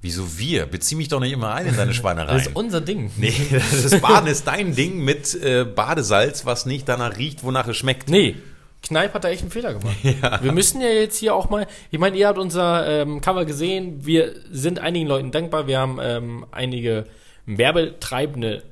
Wieso 0.00 0.38
wir? 0.38 0.66
Bezieh 0.66 0.94
mich 0.94 1.08
doch 1.08 1.18
nicht 1.18 1.32
immer 1.32 1.52
ein 1.52 1.66
in 1.66 1.76
deine 1.76 1.92
Schweinerei. 1.94 2.32
Das 2.34 2.46
ist 2.46 2.54
unser 2.54 2.80
Ding. 2.80 3.10
nee, 3.16 3.34
das 3.50 4.00
Baden 4.00 4.28
ist 4.28 4.46
dein 4.46 4.76
Ding 4.76 4.98
mit 5.04 5.34
äh, 5.42 5.64
Badesalz, 5.64 6.46
was 6.46 6.64
nicht 6.66 6.88
danach 6.88 7.16
riecht, 7.16 7.42
wonach 7.42 7.66
es 7.66 7.76
schmeckt. 7.76 8.08
Nee, 8.08 8.36
Kneip 8.82 9.12
hat 9.14 9.24
da 9.24 9.28
echt 9.28 9.42
einen 9.42 9.50
Fehler 9.50 9.74
gemacht. 9.74 9.96
Wir 10.42 10.52
müssen 10.52 10.80
ja 10.80 10.88
jetzt 10.88 11.18
hier 11.18 11.34
auch 11.34 11.50
mal, 11.50 11.66
ich 11.90 11.98
meine, 11.98 12.16
ihr 12.16 12.28
habt 12.28 12.38
unser 12.38 12.86
ähm, 13.02 13.20
Cover 13.20 13.44
gesehen, 13.44 14.06
wir 14.06 14.34
sind 14.50 14.78
einigen 14.78 15.06
Leuten 15.08 15.30
dankbar, 15.32 15.66
wir 15.66 15.78
haben 15.78 15.98
ähm, 16.00 16.46
einige 16.52 17.04
werbetreibende 17.46 18.62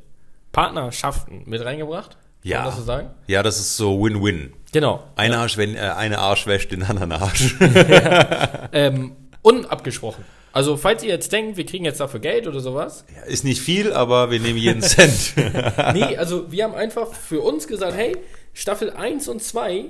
Partnerschaften 0.53 1.43
mit 1.47 1.65
reingebracht. 1.65 2.13
Kann 2.13 2.51
Ja. 2.51 2.59
man 2.59 2.67
das 2.67 2.77
so 2.77 2.83
sagen? 2.83 3.11
Ja, 3.27 3.43
das 3.43 3.59
ist 3.59 3.77
so 3.77 4.03
Win-Win. 4.03 4.53
Genau. 4.73 5.03
Ein 5.17 5.33
Arsch, 5.33 5.57
wenn, 5.57 5.75
äh, 5.75 5.81
eine 5.81 6.19
Arsch 6.19 6.47
wäscht 6.47 6.73
den 6.73 6.83
anderen 6.83 7.13
Arsch. 7.13 7.57
Ähm, 8.73 9.13
unabgesprochen. 9.43 10.25
Also, 10.53 10.77
falls 10.77 11.03
ihr 11.03 11.11
jetzt 11.11 11.33
denkt, 11.33 11.57
wir 11.57 11.67
kriegen 11.67 11.85
jetzt 11.85 12.01
dafür 12.01 12.21
Geld 12.21 12.47
oder 12.47 12.61
sowas. 12.61 13.05
Ja, 13.15 13.23
ist 13.23 13.45
nicht 13.45 13.61
viel, 13.61 13.93
aber 13.93 14.31
wir 14.31 14.41
nehmen 14.41 14.59
jeden 14.59 14.81
Cent. 14.83 15.35
Nee, 15.95 16.17
also 16.17 16.51
wir 16.51 16.65
haben 16.65 16.75
einfach 16.75 17.13
für 17.13 17.41
uns 17.41 17.67
gesagt, 17.69 17.95
hey, 17.95 18.17
Staffel 18.57 18.89
1 18.91 19.29
und 19.29 19.43
2, 19.43 19.85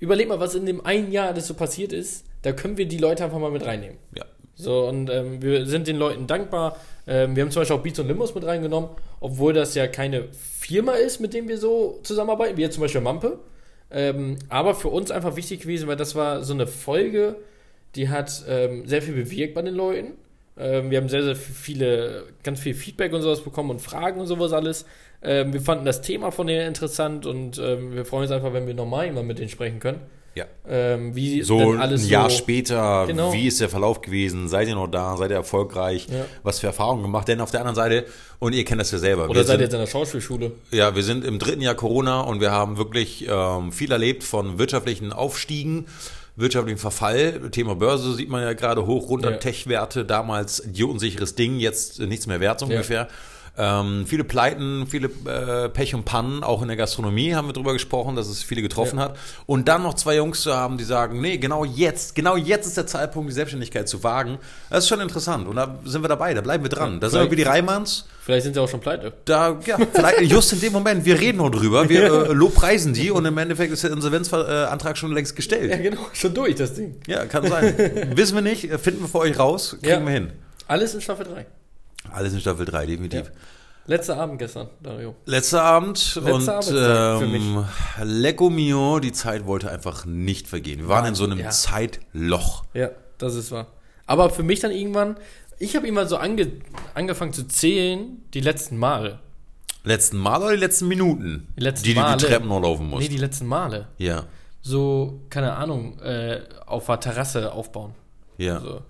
überleg 0.00 0.28
mal, 0.28 0.40
was 0.40 0.54
in 0.54 0.64
dem 0.64 0.84
einen 0.84 1.12
Jahr 1.12 1.34
das 1.34 1.46
so 1.46 1.52
passiert 1.52 1.92
ist. 1.92 2.24
Da 2.40 2.52
können 2.52 2.78
wir 2.78 2.88
die 2.88 2.96
Leute 2.96 3.22
einfach 3.22 3.38
mal 3.38 3.50
mit 3.50 3.66
reinnehmen. 3.66 3.98
ja. 4.16 4.24
So, 4.54 4.88
und 4.88 5.08
ähm, 5.08 5.40
wir 5.40 5.66
sind 5.66 5.86
den 5.86 5.96
Leuten 5.96 6.26
dankbar. 6.26 6.78
Ähm, 7.06 7.36
wir 7.36 7.44
haben 7.44 7.50
zum 7.52 7.60
Beispiel 7.60 7.76
auch 7.76 7.82
Beats 7.82 7.98
und 8.00 8.08
Limos 8.08 8.34
mit 8.34 8.44
reingenommen, 8.44 8.90
obwohl 9.20 9.52
das 9.52 9.76
ja 9.76 9.86
keine 9.86 10.24
Firma 10.32 10.94
ist, 10.94 11.20
mit 11.20 11.32
dem 11.32 11.46
wir 11.46 11.58
so 11.58 12.00
zusammenarbeiten, 12.02 12.56
wie 12.56 12.62
jetzt 12.62 12.74
zum 12.74 12.80
Beispiel 12.80 13.02
Mampe. 13.02 13.38
Ähm, 13.90 14.38
aber 14.48 14.74
für 14.74 14.88
uns 14.88 15.12
einfach 15.12 15.36
wichtig 15.36 15.60
gewesen, 15.60 15.86
weil 15.86 15.96
das 15.96 16.16
war 16.16 16.42
so 16.42 16.54
eine 16.54 16.66
Folge, 16.66 17.36
die 17.94 18.08
hat 18.08 18.42
ähm, 18.48 18.88
sehr 18.88 19.02
viel 19.02 19.14
bewirkt 19.14 19.54
bei 19.54 19.62
den 19.62 19.74
Leuten. 19.74 20.14
Ähm, 20.58 20.90
wir 20.90 20.98
haben 20.98 21.08
sehr, 21.08 21.22
sehr 21.22 21.36
viele, 21.36 22.24
ganz 22.42 22.60
viel 22.60 22.74
Feedback 22.74 23.12
und 23.12 23.22
sowas 23.22 23.40
bekommen 23.40 23.70
und 23.70 23.80
Fragen 23.80 24.20
und 24.20 24.26
sowas 24.26 24.52
alles. 24.52 24.84
Ähm, 25.22 25.52
wir 25.52 25.60
fanden 25.60 25.84
das 25.84 26.00
Thema 26.02 26.30
von 26.30 26.46
denen 26.46 26.66
interessant 26.68 27.26
und 27.26 27.58
ähm, 27.58 27.94
wir 27.94 28.04
freuen 28.04 28.22
uns 28.22 28.30
einfach, 28.32 28.52
wenn 28.52 28.66
wir 28.66 28.74
normal 28.74 29.06
immer 29.06 29.22
mit 29.22 29.38
denen 29.38 29.48
sprechen 29.48 29.80
können. 29.80 30.00
Ja. 30.34 30.44
Wie 31.14 31.42
So 31.42 31.58
denn 31.58 31.68
ein 31.72 31.80
alles 31.80 32.08
Jahr 32.08 32.30
so, 32.30 32.36
später, 32.36 33.06
Genau. 33.08 33.32
wie 33.32 33.48
ist 33.48 33.60
der 33.60 33.68
Verlauf 33.68 34.02
gewesen? 34.02 34.46
Seid 34.46 34.68
ihr 34.68 34.76
noch 34.76 34.86
da? 34.86 35.16
Seid 35.16 35.30
ihr 35.30 35.36
erfolgreich? 35.36 36.06
Ja. 36.08 36.26
Was 36.44 36.60
für 36.60 36.68
Erfahrungen 36.68 37.02
gemacht? 37.02 37.26
Denn 37.26 37.40
auf 37.40 37.50
der 37.50 37.58
anderen 37.60 37.74
Seite, 37.74 38.04
und 38.38 38.52
ihr 38.52 38.64
kennt 38.64 38.80
das 38.80 38.92
ja 38.92 38.98
selber, 38.98 39.28
Oder 39.28 39.42
seid 39.42 39.58
ihr 39.58 39.64
jetzt 39.64 39.72
in 39.72 39.80
der 39.80 39.88
Schauspielschule? 39.88 40.52
ja, 40.70 40.94
wir 40.94 41.02
sind 41.02 41.24
im 41.24 41.40
dritten 41.40 41.60
Jahr 41.62 41.74
Corona 41.74 42.20
und 42.20 42.40
wir 42.40 42.52
haben 42.52 42.76
wirklich 42.76 43.26
viel 43.72 43.90
erlebt 43.90 44.22
von 44.22 44.58
wirtschaftlichen 44.60 45.12
Aufstiegen, 45.12 45.86
wirtschaftlichen 46.38 46.78
Verfall. 46.78 47.50
Thema 47.50 47.74
Börse 47.74 48.14
sieht 48.14 48.28
man 48.28 48.42
ja 48.42 48.52
gerade 48.52 48.86
hoch, 48.86 49.08
runter, 49.08 49.32
Ja. 49.32 49.36
Tech-Werte, 49.38 50.04
damals 50.04 50.60
idiotensicheres 50.64 51.34
Ding, 51.34 51.58
jetzt 51.58 52.00
nichts 52.00 52.26
mehr 52.26 52.40
wert 52.40 52.60
so 52.60 52.66
Ja. 52.66 53.08
Ähm, 53.60 54.04
viele 54.06 54.22
Pleiten, 54.22 54.86
viele 54.86 55.08
äh, 55.26 55.68
Pech 55.68 55.92
und 55.94 56.04
Pannen, 56.04 56.44
auch 56.44 56.62
in 56.62 56.68
der 56.68 56.76
Gastronomie 56.76 57.34
haben 57.34 57.48
wir 57.48 57.52
drüber 57.52 57.72
gesprochen, 57.72 58.14
dass 58.14 58.28
es 58.28 58.40
viele 58.42 58.62
getroffen 58.62 58.98
Ja. 58.98 59.06
hat. 59.06 59.18
Und 59.46 59.66
dann 59.66 59.82
noch 59.82 59.94
zwei 59.94 60.14
Jungs 60.14 60.42
zu 60.42 60.54
haben, 60.54 60.78
die 60.78 60.84
sagen, 60.84 61.20
nee, 61.20 61.38
genau 61.38 61.64
jetzt, 61.64 62.14
genau 62.14 62.36
jetzt 62.36 62.66
ist 62.66 62.76
der 62.76 62.86
Zeitpunkt, 62.86 63.28
die 63.30 63.34
Selbstständigkeit 63.34 63.88
zu 63.88 64.04
wagen. 64.04 64.38
Das 64.70 64.84
ist 64.84 64.88
schon 64.88 65.00
interessant. 65.00 65.48
Und 65.48 65.56
da 65.56 65.76
sind 65.84 66.02
wir 66.02 66.08
dabei, 66.08 66.34
da 66.34 66.40
bleiben 66.40 66.62
wir 66.62 66.68
dran. 66.70 67.00
Da 67.00 67.10
sind 67.10 67.20
wir 67.20 67.30
wie 67.32 67.36
die 67.36 67.42
Reimanns. 67.42 68.06
Vielleicht 68.22 68.44
sind 68.44 68.54
sie 68.54 68.60
auch 68.60 68.68
schon 68.68 68.80
pleite. 68.80 69.12
Da, 69.24 69.58
ja, 69.66 69.76
vielleicht 69.92 70.20
just 70.30 70.52
in 70.52 70.60
dem 70.60 70.72
Moment, 70.72 71.04
wir 71.04 71.18
reden 71.18 71.38
nur 71.38 71.50
drüber, 71.50 71.88
wir 71.88 72.04
äh, 72.28 72.32
lobpreisen 72.32 72.92
die 72.92 73.10
und 73.10 73.24
im 73.26 73.36
Endeffekt 73.38 73.72
ist 73.72 73.82
der 73.82 73.90
Insolvenzantrag 73.90 74.96
schon 74.96 75.12
längst 75.12 75.34
gestellt. 75.34 75.70
Ja, 75.70 75.78
genau, 75.78 76.02
schon 76.12 76.32
durch, 76.32 76.54
das 76.54 76.74
Ding. 76.74 76.94
Ja, 77.08 77.24
kann 77.26 77.44
sein. 77.48 77.74
Wissen 78.14 78.34
wir 78.36 78.42
nicht, 78.42 78.68
finden 78.80 79.00
wir 79.00 79.08
für 79.08 79.18
euch 79.18 79.36
raus, 79.38 79.76
kriegen 79.80 79.88
Ja. 79.88 80.04
wir 80.04 80.12
hin. 80.12 80.30
Alles 80.68 80.94
in 80.94 81.00
Staffel 81.00 81.26
3. 81.26 81.46
Alles 82.12 82.32
in 82.32 82.40
Staffel 82.40 82.64
3, 82.66 82.86
definitiv. 82.86 83.26
Ja. 83.26 83.32
Letzter 83.86 84.18
Abend 84.18 84.38
gestern, 84.38 84.68
Dario. 84.82 85.14
Letzter 85.24 85.62
Abend 85.62 86.14
Letzter 86.22 86.58
und 86.58 86.64
für 86.64 87.24
ähm, 87.24 87.64
Lecco 88.02 88.50
mio, 88.50 88.98
die 89.00 89.12
Zeit 89.12 89.46
wollte 89.46 89.70
einfach 89.70 90.04
nicht 90.04 90.46
vergehen. 90.46 90.80
Wir 90.80 90.88
waren 90.88 91.06
in 91.06 91.14
so 91.14 91.24
einem 91.24 91.38
Ja. 91.38 91.48
Zeitloch. 91.50 92.64
Ja, 92.74 92.90
das 93.16 93.34
ist 93.34 93.50
wahr. 93.50 93.68
Aber 94.06 94.28
für 94.28 94.42
mich 94.42 94.60
dann 94.60 94.72
irgendwann, 94.72 95.16
ich 95.58 95.74
habe 95.74 95.86
irgendwann 95.86 96.06
so 96.08 96.18
ange, 96.18 96.52
angefangen 96.94 97.32
zu 97.32 97.46
zählen, 97.48 98.22
die 98.34 98.40
letzten 98.40 98.76
Male. 98.76 99.20
Letzten 99.84 100.18
Mal 100.18 100.42
oder 100.42 100.52
die 100.52 100.60
letzten 100.60 100.86
Minuten? 100.88 101.48
Die 101.56 101.62
letzten 101.62 101.84
die, 101.84 101.94
die 101.94 102.00
Male. 102.00 102.16
die 102.18 102.26
Treppen 102.26 102.48
noch 102.48 102.60
laufen 102.60 102.88
musst. 102.90 103.02
Nee, 103.02 103.08
die 103.08 103.16
letzten 103.16 103.46
Male. 103.46 103.88
ja, 103.96 104.24
So, 104.60 105.22
keine 105.30 105.54
Ahnung, 105.54 105.98
äh, 106.00 106.40
auf 106.66 106.84
der 106.86 107.00
Terrasse 107.00 107.52
aufbauen. 107.52 107.94
ja. 108.36 108.60
So, 108.60 108.82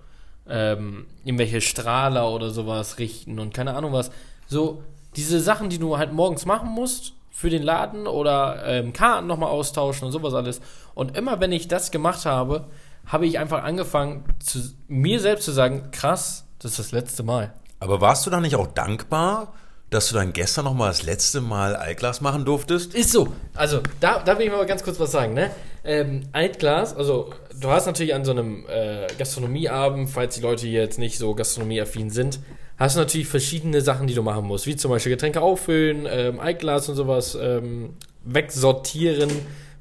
ähm, 0.49 1.05
irgendwelche 1.23 1.61
Strahler 1.61 2.29
oder 2.29 2.49
sowas 2.49 2.99
richten 2.99 3.39
und 3.39 3.53
keine 3.53 3.75
Ahnung 3.75 3.93
was. 3.93 4.11
So, 4.47 4.83
diese 5.15 5.39
Sachen, 5.39 5.69
die 5.69 5.79
du 5.79 5.97
halt 5.97 6.13
morgens 6.13 6.45
machen 6.45 6.69
musst 6.69 7.13
für 7.31 7.49
den 7.49 7.63
Laden 7.63 8.07
oder 8.07 8.65
ähm, 8.65 8.93
Karten 8.93 9.27
nochmal 9.27 9.49
austauschen 9.49 10.05
und 10.05 10.11
sowas 10.11 10.33
alles. 10.33 10.61
Und 10.93 11.17
immer 11.17 11.39
wenn 11.39 11.51
ich 11.51 11.67
das 11.67 11.91
gemacht 11.91 12.25
habe, 12.25 12.67
habe 13.05 13.25
ich 13.25 13.39
einfach 13.39 13.63
angefangen, 13.63 14.23
zu, 14.39 14.59
mir 14.87 15.19
selbst 15.19 15.45
zu 15.45 15.51
sagen, 15.51 15.89
krass, 15.91 16.45
das 16.59 16.71
ist 16.71 16.79
das 16.79 16.91
letzte 16.91 17.23
Mal. 17.23 17.53
Aber 17.79 18.01
warst 18.01 18.25
du 18.25 18.29
da 18.29 18.39
nicht 18.39 18.55
auch 18.55 18.67
dankbar, 18.67 19.53
dass 19.89 20.09
du 20.09 20.15
dann 20.15 20.33
gestern 20.33 20.65
noch 20.65 20.73
mal 20.73 20.87
das 20.87 21.03
letzte 21.03 21.41
Mal 21.41 21.75
Altglas 21.75 22.21
machen 22.21 22.45
durftest? 22.45 22.93
Ist 22.93 23.11
so. 23.11 23.29
Also, 23.55 23.81
da, 23.99 24.19
da 24.19 24.37
will 24.37 24.45
ich 24.45 24.51
mal 24.51 24.65
ganz 24.65 24.83
kurz 24.83 24.99
was 24.99 25.11
sagen, 25.11 25.33
ne? 25.33 25.51
Ähm, 25.83 26.23
Altglas, 26.31 26.95
also, 26.95 27.33
du 27.59 27.69
hast 27.69 27.85
natürlich 27.85 28.13
an 28.13 28.23
so 28.23 28.31
einem 28.31 28.65
äh, 28.67 29.07
Gastronomieabend, 29.17 30.09
falls 30.09 30.35
die 30.35 30.41
Leute 30.41 30.67
hier 30.67 30.81
jetzt 30.81 30.99
nicht 30.99 31.17
so 31.17 31.33
gastronomieaffin 31.33 32.09
sind, 32.09 32.39
hast 32.77 32.95
du 32.95 32.99
natürlich 32.99 33.27
verschiedene 33.27 33.81
Sachen, 33.81 34.07
die 34.07 34.13
du 34.13 34.21
machen 34.21 34.45
musst, 34.45 34.67
wie 34.67 34.75
zum 34.75 34.91
Beispiel 34.91 35.11
Getränke 35.11 35.41
auffüllen, 35.41 36.07
ähm, 36.09 36.39
Altglas 36.39 36.87
und 36.89 36.95
sowas 36.95 37.37
ähm, 37.39 37.95
wegsortieren, 38.23 39.29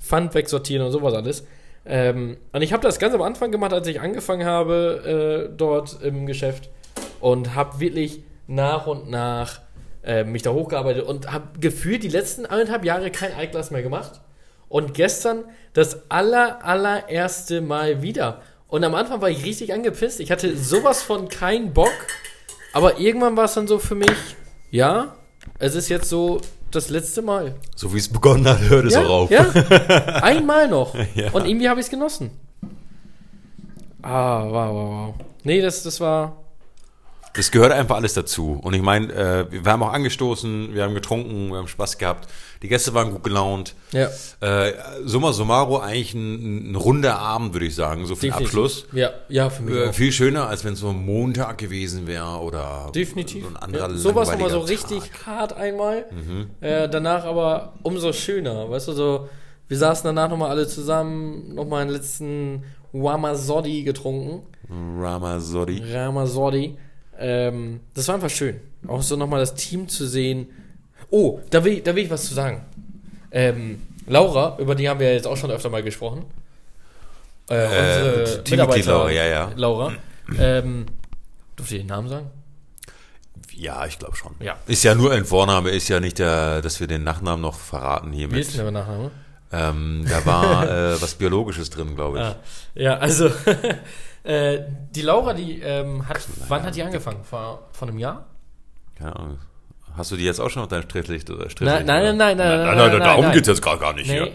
Pfand 0.00 0.34
wegsortieren 0.34 0.86
und 0.86 0.92
sowas 0.92 1.14
alles. 1.14 1.44
Ähm, 1.84 2.36
und 2.52 2.62
ich 2.62 2.72
habe 2.72 2.82
das 2.82 2.98
ganz 2.98 3.14
am 3.14 3.22
Anfang 3.22 3.50
gemacht, 3.50 3.72
als 3.72 3.86
ich 3.86 4.00
angefangen 4.00 4.46
habe 4.46 5.48
äh, 5.50 5.56
dort 5.56 6.02
im 6.02 6.26
Geschäft 6.26 6.68
und 7.20 7.54
habe 7.54 7.80
wirklich 7.80 8.22
nach 8.46 8.86
und 8.86 9.10
nach 9.10 9.60
äh, 10.08 10.24
mich 10.24 10.42
da 10.42 10.52
hochgearbeitet 10.52 11.04
und 11.04 11.30
habe 11.30 11.60
gefühlt 11.60 12.02
die 12.02 12.08
letzten 12.08 12.46
anderthalb 12.46 12.82
Jahre 12.82 13.10
kein 13.10 13.34
Altglas 13.34 13.70
mehr 13.70 13.82
gemacht. 13.82 14.22
Und 14.70 14.94
gestern 14.94 15.44
das 15.74 16.10
aller, 16.10 16.64
allererste 16.64 17.60
Mal 17.60 18.00
wieder. 18.00 18.40
Und 18.68 18.84
am 18.84 18.94
Anfang 18.94 19.20
war 19.20 19.28
ich 19.28 19.44
richtig 19.44 19.72
angepisst. 19.72 20.20
Ich 20.20 20.30
hatte 20.30 20.56
sowas 20.56 21.02
von 21.02 21.28
keinen 21.28 21.74
Bock. 21.74 21.92
Aber 22.72 22.98
irgendwann 22.98 23.36
war 23.36 23.44
es 23.44 23.54
dann 23.54 23.66
so 23.66 23.78
für 23.78 23.94
mich, 23.94 24.10
ja, 24.70 25.14
es 25.58 25.74
ist 25.74 25.90
jetzt 25.90 26.08
so 26.08 26.40
das 26.70 26.88
letzte 26.88 27.20
Mal. 27.20 27.54
So 27.76 27.92
wie 27.92 27.98
es 27.98 28.08
begonnen 28.08 28.46
hat, 28.46 28.60
hört 28.60 28.86
es 28.86 28.94
ja, 28.94 29.02
auch 29.04 29.24
auf. 29.24 29.30
ja, 29.30 29.42
einmal 30.22 30.68
noch. 30.68 30.94
Ja. 31.14 31.32
Und 31.32 31.46
irgendwie 31.46 31.68
habe 31.68 31.80
ich 31.80 31.86
es 31.86 31.90
genossen. 31.90 32.30
Ah, 34.02 34.44
wow, 34.44 34.72
wow, 34.72 34.90
wow. 34.90 35.14
Nee, 35.44 35.60
das, 35.60 35.82
das 35.82 36.00
war, 36.00 36.36
Das 37.38 37.52
gehört 37.52 37.70
einfach 37.70 37.94
alles 37.94 38.14
dazu. 38.14 38.58
Und 38.62 38.74
ich 38.74 38.82
meine, 38.82 39.12
äh, 39.12 39.46
wir 39.48 39.70
haben 39.70 39.82
auch 39.84 39.92
angestoßen, 39.92 40.74
wir 40.74 40.82
haben 40.82 40.94
getrunken, 40.94 41.50
wir 41.50 41.58
haben 41.58 41.68
Spaß 41.68 41.96
gehabt. 41.96 42.28
Die 42.62 42.68
Gäste 42.68 42.92
waren 42.94 43.12
gut 43.12 43.22
gelaunt. 43.22 43.76
ja. 43.92 44.08
Äh, 44.40 44.72
summa 45.04 45.32
summarum 45.32 45.80
eigentlich 45.80 46.14
ein, 46.14 46.72
ein 46.72 46.74
runder 46.74 47.16
Abend, 47.20 47.52
würde 47.52 47.66
ich 47.66 47.76
sagen, 47.76 48.06
so 48.06 48.16
für 48.16 48.26
den. 48.26 48.32
Abschluss. 48.32 48.86
Ja, 48.92 49.10
ja, 49.28 49.50
für 49.50 49.62
mich 49.62 49.72
Äh, 49.76 49.92
viel 49.92 50.10
schöner, 50.10 50.48
als 50.48 50.64
wenn 50.64 50.72
es 50.72 50.80
so 50.80 50.88
ein 50.88 50.96
Montag 51.06 51.58
gewesen 51.58 52.08
wäre 52.08 52.40
oder 52.40 52.90
Definitiv. 52.92 53.44
so 53.44 53.50
ein 53.50 53.56
anderer 53.56 53.88
ja, 53.90 53.96
sowas 53.96 54.30
nochmal 54.32 54.50
so 54.50 54.56
langweiliger 54.56 54.70
richtig 54.90 55.10
Tag. 55.12 55.26
hart 55.26 55.52
einmal. 55.52 56.06
Mhm. 56.10 56.50
Äh, 56.60 56.88
danach 56.88 57.24
aber 57.24 57.74
umso 57.84 58.12
schöner. 58.12 58.68
Weißt 58.68 58.88
du, 58.88 58.92
so, 58.94 59.28
wir 59.68 59.78
saßen 59.78 60.02
danach 60.04 60.28
nochmal 60.28 60.50
alle 60.50 60.66
zusammen, 60.66 61.54
nochmal 61.54 61.82
einen 61.82 61.90
letzten 61.92 62.64
Wamazodi 62.92 63.84
getrunken. 63.84 64.42
Ramazzotti. 64.98 65.82
Ramazzotti. 65.92 66.76
Ähm, 67.18 67.80
das 67.94 68.08
war 68.08 68.14
einfach 68.14 68.30
schön. 68.30 68.60
Auch 68.86 69.02
so 69.02 69.16
nochmal 69.16 69.40
das 69.40 69.54
Team 69.54 69.88
zu 69.88 70.06
sehen. 70.06 70.48
Oh, 71.10 71.40
da 71.50 71.64
will, 71.64 71.80
da 71.80 71.94
will 71.94 72.04
ich 72.04 72.10
was 72.10 72.26
zu 72.26 72.34
sagen. 72.34 72.64
Ähm, 73.30 73.82
Laura, 74.06 74.56
über 74.58 74.74
die 74.74 74.88
haben 74.88 75.00
wir 75.00 75.12
jetzt 75.12 75.26
auch 75.26 75.36
schon 75.36 75.50
öfter 75.50 75.68
mal 75.68 75.82
gesprochen. 75.82 76.24
Äh, 77.48 77.64
unsere 77.64 78.24
Teammitglied 78.44 78.50
Mitarbeiter 78.50 78.92
Laura, 78.92 79.10
ja, 79.10 79.24
ja. 79.26 79.52
Laura. 79.56 79.92
Ähm, 80.38 80.86
durfte 81.56 81.76
ich 81.76 81.80
den 81.82 81.88
Namen 81.88 82.08
sagen? 82.08 82.30
Ja, 83.52 83.86
ich 83.86 83.98
glaube 83.98 84.14
schon. 84.16 84.34
Ja. 84.40 84.56
Ist 84.66 84.84
ja 84.84 84.94
nur 84.94 85.12
ein 85.12 85.24
Vorname, 85.24 85.70
ist 85.70 85.88
ja 85.88 85.98
nicht 85.98 86.18
der, 86.18 86.62
dass 86.62 86.78
wir 86.78 86.86
den 86.86 87.02
Nachnamen 87.02 87.40
noch 87.40 87.58
verraten 87.58 88.12
Wie 88.12 88.22
ist 88.22 88.28
hiermit. 88.30 88.54
denn 88.54 88.62
der 88.64 88.70
Nachname? 88.70 89.10
Ähm, 89.52 90.04
da 90.08 90.26
war 90.26 90.68
äh, 90.94 91.00
was 91.02 91.14
Biologisches 91.14 91.70
drin, 91.70 91.94
glaube 91.94 92.18
ich. 92.18 92.24
Ah, 92.24 92.36
ja, 92.74 92.98
also 92.98 93.30
äh, 94.24 94.60
die 94.94 95.02
Laura, 95.02 95.32
die 95.32 95.60
ähm, 95.60 96.06
hat, 96.08 96.18
wann 96.48 96.62
hat 96.64 96.74
die 96.76 96.82
angefangen? 96.82 97.24
Vor, 97.24 97.68
vor 97.72 97.88
einem 97.88 97.98
Jahr? 97.98 98.26
Keine 98.94 99.16
Ahnung. 99.16 99.38
Hast 99.96 100.10
du 100.12 100.16
die 100.16 100.24
jetzt 100.24 100.40
auch 100.40 100.50
schon 100.50 100.62
auf 100.62 100.68
dein 100.68 100.82
Strichlicht 100.82 101.28
oder 101.30 101.46
Nein, 101.60 101.86
nein, 101.86 101.86
nein, 101.86 102.16
nein, 102.16 102.36
nein, 102.36 102.36
nein, 102.36 102.76
nein, 102.76 102.90
nein, 102.90 103.00
darum 103.00 103.24
nein. 103.24 103.32
geht's 103.34 103.48
jetzt 103.48 103.62
gar, 103.62 103.78
gar 103.78 103.94
nicht 103.94 104.08
Nee, 104.08 104.14
hier. 104.18 104.32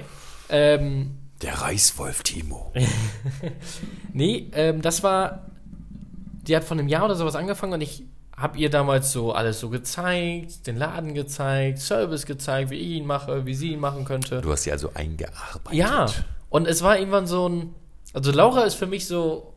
ähm, 0.49 1.17
Der 1.41 1.53
Reißwolf 1.61 2.23
Timo. 2.23 2.73
nee 4.13 4.49
ähm, 4.53 4.81
das 4.81 5.03
war, 5.03 5.45
die 6.47 6.55
hat 6.55 6.63
vor 6.63 6.77
einem 6.77 6.87
Jahr 6.87 7.05
oder 7.05 7.15
sowas 7.15 7.35
angefangen 7.35 7.73
und 7.73 7.81
ich 7.81 8.03
habe 8.35 8.57
ihr 8.57 8.69
damals 8.69 9.11
so 9.11 9.31
alles 9.31 9.59
so 9.59 9.69
gezeigt, 9.69 10.65
den 10.67 10.77
Laden 10.77 11.13
gezeigt, 11.13 11.79
Service 11.79 12.25
gezeigt, 12.25 12.71
wie 12.71 12.77
ich 12.77 12.97
ihn 12.97 13.05
mache, 13.05 13.45
wie 13.45 13.53
sie 13.53 13.73
ihn 13.73 13.79
machen 13.79 14.05
könnte. 14.05 14.41
Du 14.41 14.51
hast 14.51 14.63
sie 14.63 14.71
also 14.71 14.91
eingearbeitet. 14.93 15.73
Ja, 15.73 16.07
und 16.49 16.67
es 16.67 16.81
war 16.81 16.97
irgendwann 16.97 17.27
so 17.27 17.47
ein. 17.47 17.75
Also 18.13 18.31
Laura 18.31 18.63
ist 18.63 18.75
für 18.75 18.85
mich 18.85 19.07
so 19.07 19.53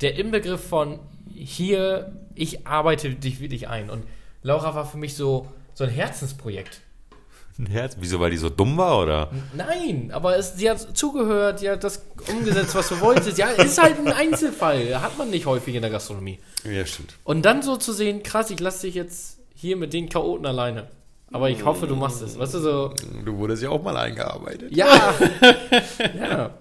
der 0.00 0.16
Inbegriff 0.16 0.66
von 0.66 0.98
hier, 1.34 2.12
ich 2.34 2.66
arbeite 2.66 3.14
dich 3.14 3.40
wirklich 3.40 3.68
ein. 3.68 3.90
Und 3.90 4.04
Laura 4.42 4.74
war 4.74 4.86
für 4.86 4.96
mich 4.96 5.14
so, 5.14 5.48
so 5.74 5.84
ein 5.84 5.90
Herzensprojekt. 5.90 6.80
Ein 7.58 7.66
Herz. 7.66 7.96
Wieso, 8.00 8.20
weil 8.20 8.30
die 8.30 8.36
so 8.38 8.48
dumm 8.48 8.76
war, 8.76 8.98
oder? 9.02 9.30
Nein, 9.54 10.10
aber 10.12 10.36
es, 10.36 10.56
sie 10.56 10.70
hat 10.70 10.96
zugehört, 10.96 11.60
die 11.60 11.68
hat 11.68 11.84
das 11.84 12.02
umgesetzt, 12.30 12.74
was 12.74 12.88
du 12.88 13.00
wolltest. 13.00 13.36
Ja, 13.38 13.48
ist 13.48 13.80
halt 13.80 13.98
ein 13.98 14.12
Einzelfall. 14.12 15.00
Hat 15.02 15.18
man 15.18 15.30
nicht 15.30 15.46
häufig 15.46 15.74
in 15.74 15.82
der 15.82 15.90
Gastronomie. 15.90 16.38
Ja, 16.64 16.86
stimmt. 16.86 17.14
Und 17.24 17.42
dann 17.44 17.62
so 17.62 17.76
zu 17.76 17.92
sehen, 17.92 18.22
krass, 18.22 18.50
ich 18.50 18.60
lasse 18.60 18.86
dich 18.86 18.94
jetzt 18.94 19.38
hier 19.54 19.76
mit 19.76 19.92
den 19.92 20.08
Chaoten 20.08 20.46
alleine. 20.46 20.88
Aber 21.32 21.48
ich 21.50 21.64
hoffe, 21.64 21.86
du 21.86 21.94
machst 21.96 22.22
es. 22.22 22.38
Weißt 22.38 22.54
du, 22.54 22.58
so, 22.60 22.94
Du 23.24 23.36
wurdest 23.36 23.62
ja 23.62 23.68
auch 23.68 23.82
mal 23.82 23.96
eingearbeitet. 23.96 24.74
ja. 24.74 24.86
ja. 26.18 26.54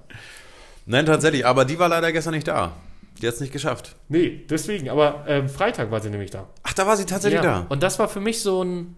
Nein, 0.86 1.06
tatsächlich, 1.06 1.46
aber 1.46 1.66
die 1.66 1.78
war 1.80 1.88
leider 1.88 2.12
gestern 2.12 2.34
nicht 2.34 2.48
da. 2.48 2.74
Die 3.22 3.28
hat 3.28 3.34
es 3.36 3.42
nicht 3.42 3.54
geschafft. 3.54 3.96
Nee, 4.08 4.46
deswegen. 4.50 4.90
Aber 4.90 5.24
ähm, 5.28 5.50
Freitag 5.50 5.92
war 5.92 6.02
sie 6.02 6.10
nämlich 6.10 6.32
da. 6.32 6.48
Ach, 6.64 6.74
da 6.74 6.88
war 6.88 6.98
sie 6.98 7.06
tatsächlich 7.06 7.44
Ja, 7.44 7.62
da. 7.62 7.66
Und 7.70 7.84
das 7.84 8.00
war 8.00 8.08
für 8.08 8.20
mich 8.22 8.42
so 8.42 8.64
ein 8.64 8.96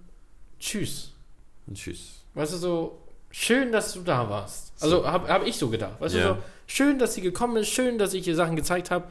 Tschüss. 0.59 1.10
Und 1.67 1.77
tschüss. 1.77 2.23
Weißt 2.33 2.53
du, 2.53 2.57
so 2.57 2.97
schön, 3.29 3.71
dass 3.71 3.93
du 3.93 4.01
da 4.01 4.29
warst. 4.29 4.73
Also 4.81 5.05
habe 5.07 5.27
hab 5.27 5.45
ich 5.45 5.57
so 5.57 5.69
gedacht. 5.69 5.99
Weißt 5.99 6.15
Ja. 6.15 6.21
du, 6.21 6.33
so 6.35 6.37
schön, 6.67 6.99
dass 6.99 7.13
sie 7.13 7.21
gekommen 7.21 7.57
ist, 7.57 7.69
schön, 7.69 7.97
dass 7.97 8.13
ich 8.13 8.27
ihr 8.27 8.35
Sachen 8.35 8.55
gezeigt 8.55 8.91
habe, 8.91 9.05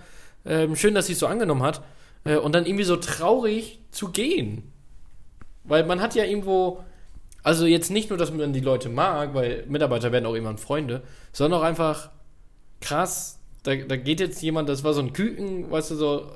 ähm, 0.44 0.76
schön, 0.76 0.94
dass 0.94 1.06
sie 1.06 1.12
es 1.14 1.18
so 1.18 1.26
angenommen 1.26 1.62
hat. 1.62 1.82
Äh, 2.24 2.36
und 2.36 2.54
dann 2.54 2.66
irgendwie 2.66 2.84
so 2.84 2.96
traurig 2.96 3.78
zu 3.90 4.08
gehen. 4.10 4.70
Weil 5.64 5.84
man 5.84 6.00
hat 6.00 6.14
ja 6.14 6.24
irgendwo 6.24 6.82
Also 7.42 7.64
jetzt 7.64 7.90
nicht 7.90 8.10
nur, 8.10 8.18
dass 8.18 8.30
man 8.30 8.52
die 8.52 8.60
Leute 8.60 8.90
mag, 8.90 9.32
weil 9.32 9.64
Mitarbeiter 9.66 10.12
werden 10.12 10.26
auch 10.26 10.34
irgendwann 10.34 10.58
Freunde, 10.58 11.02
sondern 11.32 11.60
auch 11.60 11.64
einfach 11.64 12.10
krass, 12.82 13.38
da, 13.62 13.74
da 13.76 13.96
geht 13.96 14.20
jetzt 14.20 14.42
jemand, 14.42 14.68
das 14.68 14.84
war 14.84 14.92
so 14.92 15.00
ein 15.00 15.14
Küken, 15.14 15.70
weißt 15.70 15.90
du, 15.92 15.94
so 15.94 16.30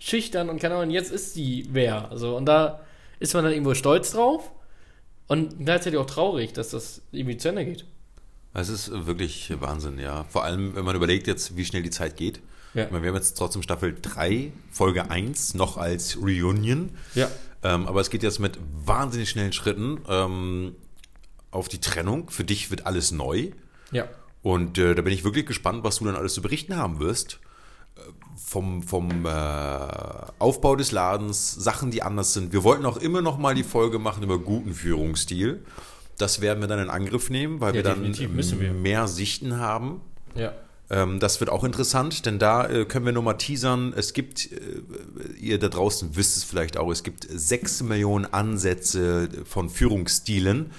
schüchtern 0.00 0.48
und 0.50 0.60
keine 0.60 0.74
Ahnung, 0.74 0.90
jetzt 0.90 1.12
ist 1.12 1.34
sie 1.34 1.68
wer. 1.70 2.10
Also, 2.10 2.36
und 2.36 2.46
da 2.46 2.80
ist 3.20 3.34
man 3.34 3.44
dann 3.44 3.52
irgendwo 3.52 3.74
stolz 3.74 4.10
drauf 4.10 4.50
und 5.28 5.64
gleichzeitig 5.64 5.98
auch 5.98 6.06
traurig, 6.06 6.52
dass 6.52 6.70
das 6.70 7.02
irgendwie 7.12 7.36
zu 7.36 7.48
Ende 7.48 7.64
geht. 7.64 7.84
Es 8.54 8.68
ist 8.68 9.06
wirklich 9.06 9.52
Wahnsinn, 9.60 9.98
ja. 9.98 10.24
Vor 10.24 10.44
allem, 10.44 10.74
wenn 10.74 10.84
man 10.84 10.96
überlegt 10.96 11.26
jetzt, 11.26 11.56
wie 11.56 11.64
schnell 11.64 11.82
die 11.82 11.90
Zeit 11.90 12.16
geht. 12.16 12.40
Ja. 12.74 12.86
Meine, 12.90 13.02
wir 13.02 13.10
haben 13.10 13.16
jetzt 13.16 13.36
trotzdem 13.36 13.62
Staffel 13.62 13.96
3, 14.00 14.52
Folge 14.70 15.10
1 15.10 15.54
noch 15.54 15.76
als 15.76 16.16
Reunion. 16.20 16.90
Ja. 17.14 17.30
Ähm, 17.62 17.86
aber 17.86 18.00
es 18.00 18.10
geht 18.10 18.22
jetzt 18.22 18.38
mit 18.38 18.58
wahnsinnig 18.84 19.30
schnellen 19.30 19.52
Schritten 19.52 20.00
ähm, 20.08 20.76
auf 21.50 21.68
die 21.68 21.80
Trennung. 21.80 22.30
Für 22.30 22.44
dich 22.44 22.70
wird 22.70 22.86
alles 22.86 23.12
neu. 23.12 23.50
Ja. 23.90 24.08
Und 24.42 24.78
äh, 24.78 24.94
da 24.94 25.02
bin 25.02 25.12
ich 25.12 25.24
wirklich 25.24 25.46
gespannt, 25.46 25.84
was 25.84 25.98
du 25.98 26.04
dann 26.04 26.16
alles 26.16 26.34
zu 26.34 26.42
berichten 26.42 26.76
haben 26.76 27.00
wirst. 27.00 27.38
Vom, 28.36 28.82
vom 28.82 29.26
äh, 29.26 29.28
Aufbau 30.38 30.74
des 30.76 30.90
Ladens, 30.92 31.54
Sachen, 31.54 31.90
die 31.90 32.02
anders 32.02 32.32
sind. 32.32 32.52
Wir 32.52 32.64
wollten 32.64 32.86
auch 32.86 32.96
immer 32.96 33.20
noch 33.20 33.36
mal 33.36 33.54
die 33.54 33.64
Folge 33.64 33.98
machen 33.98 34.22
über 34.22 34.38
guten 34.38 34.72
Führungsstil. 34.74 35.64
Das 36.16 36.40
werden 36.40 36.60
wir 36.60 36.68
dann 36.68 36.78
in 36.78 36.88
Angriff 36.88 37.28
nehmen, 37.30 37.60
weil 37.60 37.70
Ja, 37.70 37.74
wir 37.76 37.82
dann 37.82 38.14
wir. 38.60 38.72
mehr 38.72 39.06
Sichten 39.06 39.58
haben. 39.58 40.00
Ja. 40.34 40.52
Ähm, 40.90 41.20
das 41.20 41.40
wird 41.40 41.50
auch 41.50 41.64
interessant, 41.64 42.24
denn 42.24 42.38
da 42.38 42.66
äh, 42.66 42.84
können 42.86 43.04
wir 43.04 43.12
nur 43.12 43.22
mal 43.22 43.34
teasern. 43.34 43.92
Es 43.94 44.14
gibt, 44.14 44.50
äh, 44.50 44.58
ihr 45.38 45.58
da 45.58 45.68
draußen 45.68 46.16
wisst 46.16 46.36
es 46.38 46.44
vielleicht 46.44 46.78
auch, 46.78 46.90
es 46.90 47.02
gibt 47.02 47.26
sechs 47.30 47.82
Millionen 47.82 48.24
Ansätze 48.24 49.28
von 49.44 49.68
Führungsstilen 49.68 50.70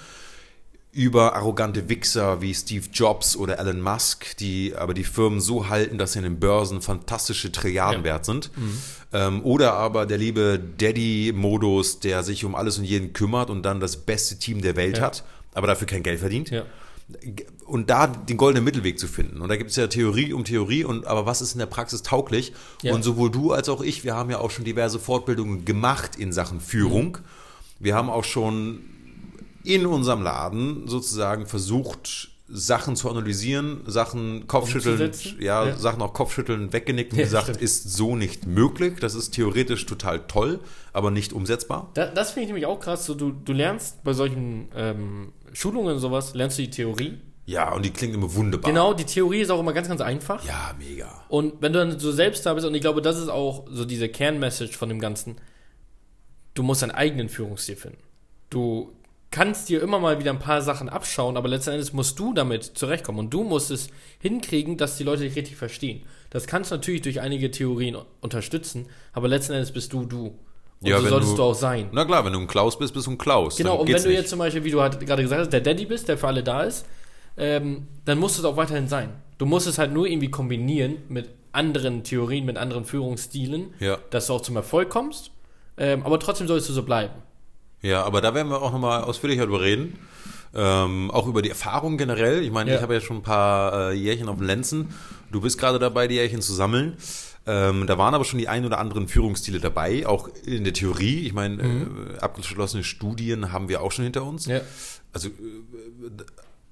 über 0.91 1.35
arrogante 1.35 1.87
Wichser 1.87 2.41
wie 2.41 2.53
Steve 2.53 2.85
Jobs 2.91 3.35
oder 3.37 3.59
Elon 3.59 3.79
Musk, 3.81 4.35
die 4.37 4.73
aber 4.75 4.93
die 4.95 5.03
Firmen 5.03 5.39
so 5.39 5.69
halten, 5.69 5.97
dass 5.99 6.13
sie 6.13 6.19
in 6.19 6.23
den 6.23 6.39
Börsen 6.39 6.81
fantastische 6.81 7.51
Trilliarden 7.51 8.01
Ja. 8.01 8.05
wert 8.05 8.25
sind. 8.25 8.49
Ähm, 9.13 9.43
oder 9.45 9.73
aber 9.73 10.05
der 10.07 10.17
liebe 10.17 10.59
Daddy-Modus, 10.77 11.99
der 11.99 12.23
sich 12.23 12.43
um 12.45 12.55
alles 12.55 12.77
und 12.77 12.85
jeden 12.85 13.13
kümmert 13.13 13.49
und 13.49 13.63
dann 13.63 13.79
das 13.79 13.97
beste 13.97 14.37
Team 14.39 14.61
der 14.61 14.75
Welt 14.75 14.97
Ja. 14.97 15.03
hat, 15.05 15.23
aber 15.53 15.67
dafür 15.67 15.87
kein 15.87 16.01
Geld 16.03 16.19
verdient 16.19 16.49
Ja. 16.49 16.63
und 17.65 17.89
da 17.91 18.07
den 18.07 18.37
goldenen 18.37 18.63
Mittelweg 18.65 18.99
zu 18.99 19.07
finden. 19.07 19.41
Und 19.41 19.49
da 19.49 19.57
gibt 19.57 19.69
es 19.69 19.75
ja 19.75 19.87
Theorie 19.87 20.33
um 20.33 20.43
Theorie, 20.43 20.83
und 20.85 21.05
aber 21.05 21.25
was 21.27 21.41
ist 21.41 21.53
in 21.53 21.59
der 21.59 21.65
Praxis 21.67 22.01
tauglich? 22.01 22.53
Und 22.83 23.03
sowohl 23.03 23.29
du 23.29 23.51
als 23.51 23.69
auch 23.69 23.81
ich, 23.81 24.03
wir 24.03 24.15
haben 24.15 24.29
ja 24.31 24.39
auch 24.39 24.51
schon 24.51 24.65
diverse 24.65 24.97
Fortbildungen 24.99 25.65
gemacht 25.65 26.15
in 26.17 26.31
Sachen 26.33 26.59
Führung. 26.61 27.19
Wir 27.79 27.95
haben 27.95 28.09
auch 28.09 28.23
schon 28.25 28.81
in 29.63 29.85
unserem 29.85 30.21
Laden 30.21 30.87
sozusagen 30.87 31.45
versucht, 31.45 32.29
Sachen 32.51 32.95
zu 32.95 33.09
analysieren, 33.11 33.81
Sachen 33.85 34.47
Kopfschütteln, 34.47 35.11
ja, 35.39 35.67
Ja. 35.67 35.77
Sachen 35.77 36.01
auch 36.01 36.13
Kopfschütteln 36.13 36.73
weggenickt 36.73 37.11
und 37.13 37.19
Ja, 37.19 37.25
gesagt, 37.25 37.43
stimmt. 37.45 37.61
ist 37.61 37.91
so 37.93 38.15
nicht 38.15 38.47
möglich. 38.47 38.95
Das 38.99 39.13
ist 39.13 39.31
theoretisch 39.31 39.85
total 39.85 40.25
toll, 40.27 40.59
aber 40.91 41.11
nicht 41.11 41.31
umsetzbar. 41.31 41.91
Da, 41.93 42.07
das 42.07 42.31
finde 42.31 42.41
ich 42.43 42.47
nämlich 42.47 42.65
auch 42.65 42.79
krass. 42.79 43.05
So, 43.05 43.13
du, 43.13 43.31
du 43.31 43.53
lernst 43.53 44.03
bei 44.03 44.13
solchen 44.13 44.69
ähm, 44.75 45.31
Schulungen 45.53 45.93
und 45.95 45.99
sowas, 45.99 46.33
lernst 46.33 46.57
du 46.57 46.63
die 46.63 46.71
Theorie. 46.71 47.19
Ja, 47.45 47.71
und 47.73 47.83
die 47.85 47.91
klingt 47.91 48.13
immer 48.15 48.33
wunderbar. 48.33 48.71
Genau, 48.71 48.93
die 48.93 49.05
Theorie 49.05 49.41
ist 49.41 49.49
auch 49.51 49.59
immer 49.59 49.73
ganz, 49.73 49.87
ganz 49.87 50.01
einfach. 50.01 50.43
Ja, 50.45 50.73
mega. 50.79 51.23
Und 51.29 51.61
wenn 51.61 51.73
du 51.73 51.79
dann 51.79 51.99
so 51.99 52.11
selbst 52.11 52.45
da 52.47 52.53
bist, 52.55 52.65
und 52.65 52.73
ich 52.75 52.81
glaube, 52.81 53.01
das 53.03 53.17
ist 53.19 53.29
auch 53.29 53.65
so 53.71 53.85
diese 53.85 54.07
Kernmessage 54.09 54.73
von 54.77 54.89
dem 54.89 54.99
Ganzen, 54.99 55.35
du 56.53 56.63
musst 56.63 56.81
deinen 56.81 56.91
eigenen 56.91 57.29
Führungsstil 57.29 57.75
finden. 57.75 57.97
Du 58.49 58.91
kannst 59.31 59.69
dir 59.69 59.81
immer 59.81 59.99
mal 59.99 60.19
wieder 60.19 60.31
ein 60.31 60.39
paar 60.39 60.61
Sachen 60.61 60.89
abschauen, 60.89 61.37
aber 61.37 61.47
letzten 61.49 61.71
Endes 61.71 61.93
musst 61.93 62.17
du 62.17 62.33
damit 62.33 62.63
zurechtkommen. 62.63 63.19
Und 63.19 63.29
du 63.33 63.43
musst 63.43 63.69
es 63.71 63.89
hinkriegen, 64.19 64.77
dass 64.77 64.97
die 64.97 65.03
Leute 65.03 65.23
dich 65.23 65.35
richtig 65.35 65.55
verstehen. 65.55 66.01
Das 66.31 66.47
kannst 66.47 66.71
du 66.71 66.75
natürlich 66.75 67.01
durch 67.01 67.21
einige 67.21 67.51
Theorien 67.51 67.97
unterstützen, 68.21 68.87
aber 69.13 69.27
letzten 69.27 69.53
Endes 69.53 69.71
bist 69.71 69.93
du 69.93 70.05
du. 70.05 70.33
Und 70.81 70.87
Ja, 70.87 70.99
so 70.99 71.07
solltest 71.07 71.33
du- 71.33 71.37
du, 71.37 71.43
auch 71.43 71.53
sein. 71.53 71.89
Na 71.91 72.05
klar, 72.05 72.23
wenn 72.25 72.33
du 72.33 72.39
ein 72.39 72.47
Klaus 72.47 72.79
bist, 72.79 72.93
bist 72.93 73.05
du 73.07 73.11
ein 73.11 73.17
Klaus. 73.17 73.57
Genau, 73.57 73.75
und 73.75 73.87
wenn 73.87 74.01
du 74.01 74.07
nicht. 74.09 74.17
jetzt 74.17 74.29
zum 74.29 74.39
Beispiel, 74.39 74.63
wie 74.63 74.71
du 74.71 74.81
halt 74.81 74.99
gerade 75.05 75.21
gesagt 75.23 75.41
hast, 75.41 75.53
der 75.53 75.61
Daddy 75.61 75.85
bist, 75.85 76.07
der 76.07 76.17
für 76.17 76.27
alle 76.27 76.41
da 76.41 76.63
ist, 76.63 76.85
ähm, 77.37 77.87
dann 78.05 78.17
musst 78.17 78.37
du 78.37 78.41
es 78.41 78.45
auch 78.45 78.57
weiterhin 78.57 78.87
sein. 78.87 79.09
Du 79.37 79.45
musst 79.45 79.67
es 79.67 79.77
halt 79.77 79.91
nur 79.93 80.07
irgendwie 80.07 80.31
kombinieren 80.31 80.97
mit 81.09 81.29
anderen 81.51 82.03
Theorien, 82.03 82.45
mit 82.45 82.57
anderen 82.57 82.85
Führungsstilen, 82.85 83.73
Ja. 83.79 83.97
dass 84.09 84.27
du 84.27 84.33
auch 84.33 84.41
zum 84.41 84.55
Erfolg 84.55 84.89
kommst, 84.89 85.31
ähm, 85.77 86.03
aber 86.05 86.19
trotzdem 86.19 86.47
sollst 86.47 86.69
du 86.69 86.73
so 86.73 86.83
bleiben. 86.83 87.13
Ja, 87.81 88.03
aber 88.03 88.21
da 88.21 88.33
werden 88.33 88.49
wir 88.49 88.61
auch 88.61 88.71
nochmal 88.71 89.03
ausführlicher 89.03 89.45
drüber 89.45 89.61
reden. 89.61 89.97
Ähm, 90.53 91.11
auch 91.11 91.27
über 91.27 91.41
die 91.41 91.49
Erfahrung 91.49 91.97
generell. 91.97 92.41
Ich 92.43 92.51
meine, 92.51 92.71
Ja. 92.71 92.77
ich 92.77 92.81
habe 92.81 92.95
ja 92.95 93.01
schon 93.01 93.17
ein 93.17 93.23
paar 93.23 93.91
äh, 93.91 93.93
Jährchen 93.93 94.27
auf 94.29 94.37
dem 94.37 94.45
Lenzen. 94.47 94.89
Du 95.31 95.41
bist 95.41 95.59
gerade 95.59 95.77
dabei, 95.79 96.07
die 96.07 96.15
Jährchen 96.15 96.41
zu 96.41 96.53
sammeln. 96.53 96.97
Ähm, 97.45 97.85
da 97.87 97.97
waren 97.97 98.13
aber 98.15 98.25
schon 98.25 98.39
die 98.39 98.47
ein 98.47 98.65
oder 98.65 98.79
anderen 98.79 99.07
Führungsstile 99.07 99.59
dabei, 99.59 100.05
auch 100.07 100.27
in 100.45 100.63
der 100.63 100.73
Theorie. 100.73 101.19
Ich 101.25 101.33
meine, 101.33 101.61
äh, 101.61 102.17
abgeschlossene 102.19 102.83
Studien 102.83 103.51
haben 103.51 103.69
wir 103.69 103.81
auch 103.81 103.91
schon 103.91 104.03
hinter 104.03 104.23
uns. 104.23 104.45
Ja. 104.47 104.61
Also 105.13 105.29
äh, 105.29 105.31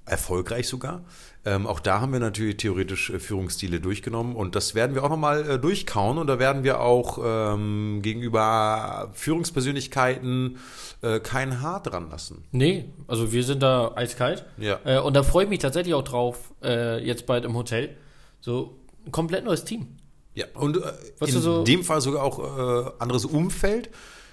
erfolgreich 0.05 0.67
sogar. 0.67 1.03
Ähm, 1.47 1.65
auch 1.65 1.79
da 1.79 2.01
haben 2.01 2.11
wir 2.11 2.19
natürlich 2.19 2.57
theoretisch 2.57 3.09
äh, 3.09 3.19
Führungsstile 3.19 3.79
durchgenommen 3.79 4.35
und 4.35 4.53
das 4.55 4.75
werden 4.75 4.95
wir 4.95 5.03
auch 5.05 5.09
nochmal 5.09 5.49
äh, 5.49 5.59
durchkauen 5.59 6.17
und 6.17 6.27
da 6.27 6.39
werden 6.39 6.63
wir 6.65 6.81
auch 6.81 7.19
ähm, 7.23 8.01
gegenüber 8.01 9.11
Führungspersönlichkeiten 9.13 10.57
äh, 11.01 11.19
kein 11.21 11.61
Haar 11.61 11.81
dran 11.81 12.09
lassen. 12.09 12.43
Nee, 12.51 12.85
also 13.07 13.31
wir 13.31 13.43
sind 13.45 13.63
da 13.63 13.93
eiskalt. 13.95 14.45
Ja. 14.57 14.79
Äh, 14.83 14.99
und 14.99 15.13
da 15.15 15.23
freue 15.23 15.45
ich 15.45 15.49
mich 15.49 15.59
tatsächlich 15.59 15.93
auch 15.93 16.03
drauf, 16.03 16.51
äh, 16.61 17.03
jetzt 17.05 17.25
bald 17.25 17.45
im 17.45 17.55
Hotel. 17.55 17.95
So 18.41 18.77
ein 19.05 19.11
komplett 19.13 19.45
neues 19.45 19.63
Team. 19.63 19.87
Ja, 20.35 20.45
und 20.53 20.77
äh, 20.77 20.81
in 21.25 21.27
so- 21.31 21.63
dem 21.63 21.83
Fall 21.83 22.01
sogar 22.01 22.23
auch 22.23 22.99
anderes 22.99 23.25
Umfeld. 23.25 23.89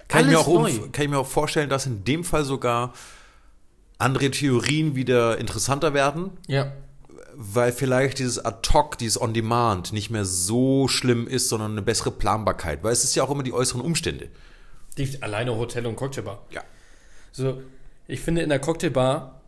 Kann 0.09 0.23
ich, 0.23 0.27
mir 0.27 0.39
Alles 0.39 0.47
auch 0.49 0.53
um, 0.83 0.93
kann 0.93 1.05
ich 1.05 1.11
mir 1.11 1.19
auch 1.19 1.27
vorstellen, 1.27 1.71
dass 1.71 1.87
in 1.87 2.05
dem 2.05 2.25
Fall 2.25 2.45
sogar 2.45 2.93
andere 3.99 4.31
Theorien 4.31 4.97
wieder 4.97 5.39
interessanter 5.39 5.95
werden, 5.95 6.31
Ja. 6.47 6.73
Weil 7.35 7.73
vielleicht 7.73 8.19
dieses 8.19 8.45
Ad-Hoc, 8.45 8.99
dieses 8.99 9.21
On-Demand 9.21 9.93
nicht 9.93 10.11
mehr 10.11 10.25
so 10.25 10.89
schlimm 10.89 11.27
ist, 11.27 11.49
sondern 11.49 11.73
eine 11.73 11.83
bessere 11.83 12.11
Planbarkeit. 12.11 12.83
Weil 12.83 12.93
es 12.93 13.05
ist 13.05 13.15
ja 13.15 13.25
auch 13.25 13.31
immer 13.31 13.43
die 13.43 13.53
äußeren 13.53 13.81
Umstände. 13.81 14.29
Die, 14.97 15.23
alleine 15.23 15.57
Hotel 15.57 15.87
und 15.87 15.97
Cocktailbar. 15.97 16.45
Ja. 16.51 16.63
So, 17.33 17.63
ich 18.07 18.21
finde 18.21 18.43
in 18.43 18.49
der 18.49 18.61
Cocktailbar, 18.61 19.41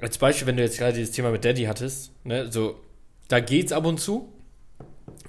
als 0.00 0.18
Beispiel, 0.18 0.46
wenn 0.46 0.56
du 0.56 0.62
jetzt 0.62 0.78
gerade 0.78 0.94
dieses 0.94 1.12
Thema 1.12 1.30
mit 1.30 1.44
Daddy 1.44 1.64
hattest, 1.64 2.12
ne, 2.24 2.50
so, 2.50 2.80
da 3.28 3.40
geht's 3.40 3.72
ab 3.72 3.84
und 3.84 3.98
zu, 3.98 4.32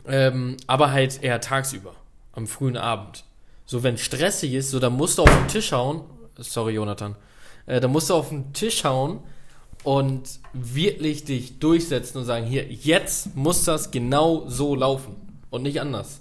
ähm, 0.08 0.58
aber 0.68 0.92
halt 0.92 1.22
eher 1.24 1.42
tagsüber, 1.42 1.96
am 2.34 2.48
frühen 2.48 2.78
Abend. 2.78 3.26
So, 3.66 3.84
wenn 3.84 3.98
stressig 3.98 4.54
ist, 4.54 4.72
so, 4.72 4.80
dann 4.80 4.94
musst 4.94 5.18
du 5.18 5.24
auf 5.24 5.30
den 5.30 5.48
Tisch 5.48 5.72
hauen, 5.72 6.04
sorry, 6.38 6.74
Jonathan, 6.74 7.16
äh, 7.66 7.82
dann 7.82 7.92
musst 7.92 8.10
du 8.10 8.14
auf 8.14 8.30
den 8.30 8.54
Tisch 8.54 8.84
hauen 8.84 9.20
und 9.84 10.24
wirklich 10.54 11.24
dich 11.26 11.60
durchsetzen 11.60 12.18
und 12.20 12.26
sagen, 12.26 12.46
hier, 12.46 12.66
jetzt 12.66 13.36
muss 13.36 13.64
das 13.64 13.92
genau 13.92 14.46
so 14.48 14.76
laufen 14.76 15.16
und 15.50 15.64
nicht 15.64 15.80
anders. 15.82 16.20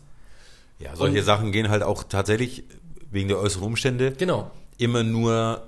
Ja, 0.78 0.94
solche 0.94 1.18
Und- 1.20 1.24
Sachen 1.24 1.52
gehen 1.52 1.68
halt 1.68 1.82
auch 1.82 2.04
tatsächlich 2.04 2.64
wegen 3.10 3.28
der 3.28 3.38
äußeren 3.38 3.64
Umstände 3.64 4.12
Genau. 4.12 4.50
immer 4.78 5.02
nur 5.02 5.62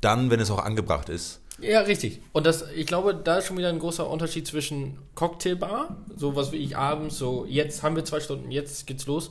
dann, 0.00 0.30
wenn 0.30 0.40
es 0.40 0.50
auch 0.50 0.58
angebracht 0.58 1.08
ist. 1.08 1.40
Ja, 1.60 1.80
richtig. 1.82 2.20
Und 2.32 2.46
das, 2.46 2.64
ich 2.74 2.86
glaube, 2.86 3.14
da 3.14 3.36
ist 3.38 3.46
schon 3.46 3.56
wieder 3.58 3.68
ein 3.68 3.78
großer 3.78 4.08
Unterschied 4.08 4.46
zwischen 4.48 4.98
Cocktailbar, 5.14 5.96
so 6.16 6.34
was 6.34 6.50
wie 6.50 6.56
ich 6.56 6.76
abends, 6.76 7.18
so 7.18 7.44
jetzt 7.48 7.82
haben 7.84 7.94
wir 7.94 8.04
zwei 8.04 8.18
Stunden, 8.18 8.50
jetzt 8.50 8.86
geht's 8.86 9.06
los, 9.06 9.30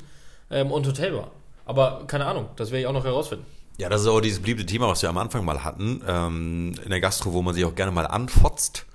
ähm, 0.49 0.71
und 0.71 0.87
Hotelbar. 0.87 1.31
Aber 1.65 2.05
keine 2.07 2.25
Ahnung, 2.25 2.45
das 2.55 2.71
werde 2.71 2.81
ich 2.81 2.87
auch 2.87 2.93
noch 2.93 3.03
herausfinden. 3.03 3.45
Ja, 3.81 3.89
das 3.89 4.01
ist 4.01 4.07
auch 4.07 4.21
dieses 4.21 4.39
beliebte 4.39 4.63
Thema, 4.63 4.87
was 4.89 5.01
wir 5.01 5.09
am 5.09 5.17
Anfang 5.17 5.43
mal 5.43 5.63
hatten, 5.63 6.03
ähm, 6.07 6.75
in 6.83 6.91
der 6.91 7.01
Gastro, 7.01 7.33
wo 7.33 7.41
man 7.41 7.55
sich 7.55 7.65
auch 7.65 7.73
gerne 7.73 7.91
mal 7.91 8.05
anfotzt 8.05 8.85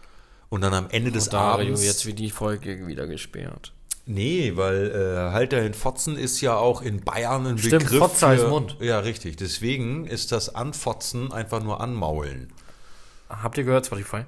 und 0.48 0.60
dann 0.60 0.72
am 0.74 0.86
Ende 0.90 1.10
des 1.10 1.28
Abends. 1.34 2.06
wird 2.06 2.18
die 2.20 2.30
Folge 2.30 2.86
wieder 2.86 3.08
gesperrt. 3.08 3.72
Nee, 4.04 4.52
weil 4.54 4.92
äh, 4.92 5.32
halt 5.32 5.52
dahin 5.52 5.74
Fotzen 5.74 6.16
ist 6.16 6.40
ja 6.40 6.54
auch 6.56 6.82
in 6.82 7.00
Bayern 7.00 7.48
ein 7.48 7.58
Stimmt, 7.58 7.82
Begriff. 7.82 7.98
Fotze 7.98 8.28
heißt 8.28 8.46
Mund. 8.46 8.76
Ja, 8.78 9.00
richtig. 9.00 9.34
Deswegen 9.34 10.06
ist 10.06 10.30
das 10.30 10.54
Anfotzen 10.54 11.32
einfach 11.32 11.60
nur 11.64 11.80
anmaulen. 11.80 12.52
Habt 13.28 13.58
ihr 13.58 13.64
gehört, 13.64 13.86
Spotify? 13.86 14.22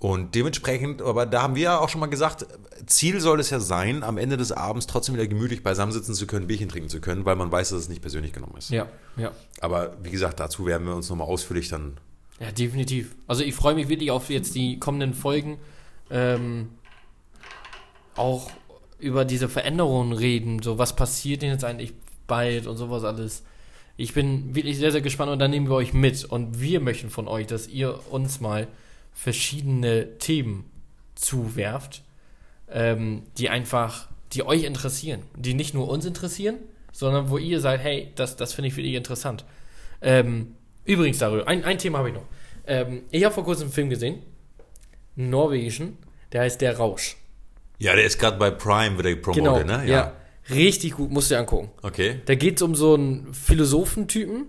Und 0.00 0.34
dementsprechend, 0.34 1.02
aber 1.02 1.26
da 1.26 1.42
haben 1.42 1.54
wir 1.54 1.62
ja 1.62 1.78
auch 1.78 1.90
schon 1.90 2.00
mal 2.00 2.06
gesagt, 2.06 2.46
Ziel 2.86 3.20
soll 3.20 3.38
es 3.38 3.50
ja 3.50 3.60
sein, 3.60 4.02
am 4.02 4.16
Ende 4.16 4.38
des 4.38 4.50
Abends 4.50 4.86
trotzdem 4.86 5.14
wieder 5.14 5.26
gemütlich 5.26 5.62
beisammensitzen 5.62 6.14
zu 6.14 6.26
können, 6.26 6.46
Bierchen 6.46 6.70
trinken 6.70 6.88
zu 6.88 7.02
können, 7.02 7.26
weil 7.26 7.36
man 7.36 7.52
weiß, 7.52 7.68
dass 7.68 7.80
es 7.80 7.88
nicht 7.90 8.00
persönlich 8.00 8.32
genommen 8.32 8.54
ist. 8.56 8.70
Ja, 8.70 8.86
ja. 9.18 9.30
Aber 9.60 9.98
wie 10.02 10.10
gesagt, 10.10 10.40
dazu 10.40 10.64
werden 10.64 10.86
wir 10.86 10.96
uns 10.96 11.10
nochmal 11.10 11.26
ausführlich 11.26 11.68
dann. 11.68 11.98
Ja, 12.40 12.50
definitiv. 12.50 13.14
Also 13.26 13.44
ich 13.44 13.54
freue 13.54 13.74
mich 13.74 13.90
wirklich 13.90 14.10
auf 14.10 14.30
jetzt 14.30 14.54
die 14.54 14.80
kommenden 14.80 15.12
Folgen. 15.12 15.58
Ähm, 16.10 16.70
auch 18.16 18.50
über 18.98 19.26
diese 19.26 19.50
Veränderungen 19.50 20.12
reden, 20.12 20.62
so 20.62 20.78
was 20.78 20.96
passiert 20.96 21.42
denn 21.42 21.50
jetzt 21.50 21.64
eigentlich 21.64 21.92
bald 22.26 22.66
und 22.66 22.78
sowas 22.78 23.04
alles. 23.04 23.42
Ich 23.98 24.14
bin 24.14 24.54
wirklich 24.54 24.78
sehr, 24.78 24.92
sehr 24.92 25.02
gespannt 25.02 25.30
und 25.30 25.38
dann 25.40 25.50
nehmen 25.50 25.68
wir 25.68 25.74
euch 25.74 25.92
mit. 25.92 26.24
Und 26.24 26.58
wir 26.58 26.80
möchten 26.80 27.10
von 27.10 27.28
euch, 27.28 27.46
dass 27.46 27.68
ihr 27.68 28.00
uns 28.10 28.40
mal 28.40 28.66
verschiedene 29.12 30.18
Themen 30.18 30.70
zuwerft, 31.14 32.02
ähm, 32.70 33.22
die 33.36 33.48
einfach, 33.48 34.08
die 34.32 34.44
euch 34.44 34.64
interessieren. 34.64 35.22
Die 35.36 35.54
nicht 35.54 35.74
nur 35.74 35.88
uns 35.88 36.04
interessieren, 36.04 36.56
sondern 36.92 37.30
wo 37.30 37.38
ihr 37.38 37.60
seid, 37.60 37.80
hey, 37.80 38.12
das, 38.14 38.36
das 38.36 38.52
finde 38.52 38.68
ich 38.68 38.76
wirklich 38.76 38.94
interessant. 38.94 39.44
Ähm, 40.02 40.54
übrigens 40.84 41.18
darüber, 41.18 41.46
ein, 41.46 41.64
ein 41.64 41.78
Thema 41.78 41.98
habe 41.98 42.08
ich 42.08 42.14
noch. 42.14 42.26
Ähm, 42.66 43.02
ich 43.10 43.24
habe 43.24 43.34
vor 43.34 43.44
kurzem 43.44 43.64
einen 43.64 43.72
Film 43.72 43.90
gesehen, 43.90 44.22
einen 45.16 45.30
norwegischen, 45.30 45.98
der 46.32 46.42
heißt 46.42 46.60
Der 46.60 46.76
Rausch. 46.76 47.16
Ja, 47.78 47.94
der 47.94 48.04
ist 48.04 48.18
gerade 48.18 48.38
bei 48.38 48.50
Prime 48.50 48.98
wieder 48.98 49.14
promotet, 49.16 49.66
Genau, 49.66 49.78
ne? 49.78 49.88
ja. 49.88 50.12
Richtig 50.50 50.92
gut, 50.92 51.10
musst 51.10 51.30
du 51.30 51.34
dir 51.34 51.40
angucken. 51.40 51.70
Okay. 51.82 52.20
Da 52.24 52.34
geht 52.34 52.56
es 52.56 52.62
um 52.62 52.74
so 52.74 52.94
einen 52.94 53.32
Philosophentypen. 53.32 54.46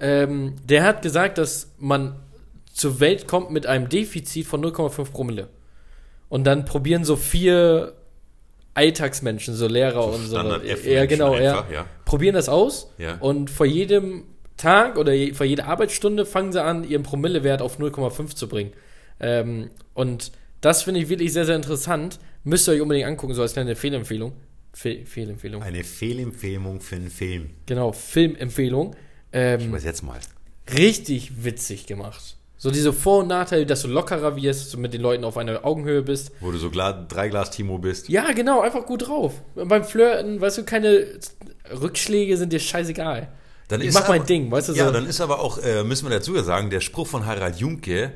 Ähm, 0.00 0.56
der 0.64 0.82
hat 0.82 1.02
gesagt, 1.02 1.38
dass 1.38 1.72
man 1.78 2.16
zur 2.76 3.00
Welt 3.00 3.26
kommt 3.26 3.50
mit 3.50 3.66
einem 3.66 3.88
Defizit 3.88 4.46
von 4.46 4.62
0,5 4.62 5.10
Promille. 5.10 5.48
Und 6.28 6.44
dann 6.44 6.66
probieren 6.66 7.04
so 7.04 7.16
vier 7.16 7.94
Alltagsmenschen, 8.74 9.54
so 9.54 9.66
Lehrer 9.66 10.02
So 10.02 10.08
und 10.10 10.26
so. 10.26 10.36
Ja, 10.36 11.06
genau, 11.06 11.32
einfach, 11.32 11.70
ja. 11.70 11.86
Probieren 12.04 12.34
das 12.34 12.50
aus. 12.50 12.90
Ja. 12.98 13.16
Und 13.20 13.48
vor 13.48 13.64
jedem 13.64 14.24
Tag 14.58 14.98
oder 14.98 15.14
je, 15.14 15.32
vor 15.32 15.46
jeder 15.46 15.66
Arbeitsstunde 15.66 16.26
fangen 16.26 16.52
sie 16.52 16.62
an, 16.62 16.84
ihren 16.84 17.02
Promillewert 17.02 17.62
auf 17.62 17.78
0,5 17.78 18.36
zu 18.36 18.46
bringen. 18.46 18.72
Ähm, 19.20 19.70
und 19.94 20.32
das 20.60 20.82
finde 20.82 21.00
ich 21.00 21.08
wirklich 21.08 21.32
sehr, 21.32 21.46
sehr 21.46 21.56
interessant. 21.56 22.18
Müsst 22.44 22.68
ihr 22.68 22.72
euch 22.72 22.82
unbedingt 22.82 23.06
angucken, 23.06 23.32
so 23.32 23.40
als 23.40 23.54
kleine 23.54 23.74
Fehlempfehlung. 23.74 24.32
Fe 24.74 25.06
Fehlempfehlung. 25.06 25.62
Eine 25.62 25.82
Fehlempfehlung 25.82 26.82
für 26.82 26.96
einen 26.96 27.10
Film. 27.10 27.50
Genau, 27.64 27.92
Filmempfehlung. 27.92 28.94
Ähm, 29.32 29.72
Was 29.72 29.84
jetzt 29.84 30.02
mal? 30.02 30.20
richtig 30.74 31.44
witzig 31.44 31.86
gemacht. 31.86 32.35
So 32.58 32.70
diese 32.70 32.92
Vor- 32.92 33.18
und 33.20 33.28
Nachteile, 33.28 33.66
dass 33.66 33.82
du 33.82 33.88
lockerer 33.88 34.34
wirst, 34.36 34.62
dass 34.62 34.70
du 34.70 34.78
mit 34.78 34.94
den 34.94 35.02
Leuten 35.02 35.24
auf 35.24 35.36
einer 35.36 35.64
Augenhöhe 35.64 36.02
bist. 36.02 36.30
Wo 36.40 36.50
du 36.50 36.58
so 36.58 36.70
Gla 36.70 36.92
drei 36.92 37.28
Glas 37.28 37.50
Timo 37.50 37.78
bist. 37.78 38.08
Ja, 38.08 38.32
genau, 38.32 38.60
einfach 38.62 38.86
gut 38.86 39.06
drauf. 39.08 39.34
Beim 39.54 39.84
Flirten, 39.84 40.40
weißt 40.40 40.58
du, 40.58 40.64
keine 40.64 41.06
Rückschläge 41.80 42.36
sind 42.36 42.52
dir 42.52 42.60
scheißegal. 42.60 43.28
Dann 43.68 43.80
ich 43.80 43.92
mach 43.92 44.08
mein 44.08 44.20
aber- 44.20 44.26
Ding, 44.26 44.50
weißt 44.50 44.68
du, 44.70 44.72
Ja, 44.74 44.86
so. 44.86 44.92
dann 44.92 45.06
ist 45.06 45.20
aber 45.20 45.40
auch, 45.40 45.58
äh, 45.58 45.82
müssen 45.84 46.08
wir 46.08 46.16
dazu 46.16 46.38
sagen, 46.40 46.70
der 46.70 46.80
Spruch 46.80 47.06
von 47.08 47.26
Harald 47.26 47.56
Junke, 47.56 48.12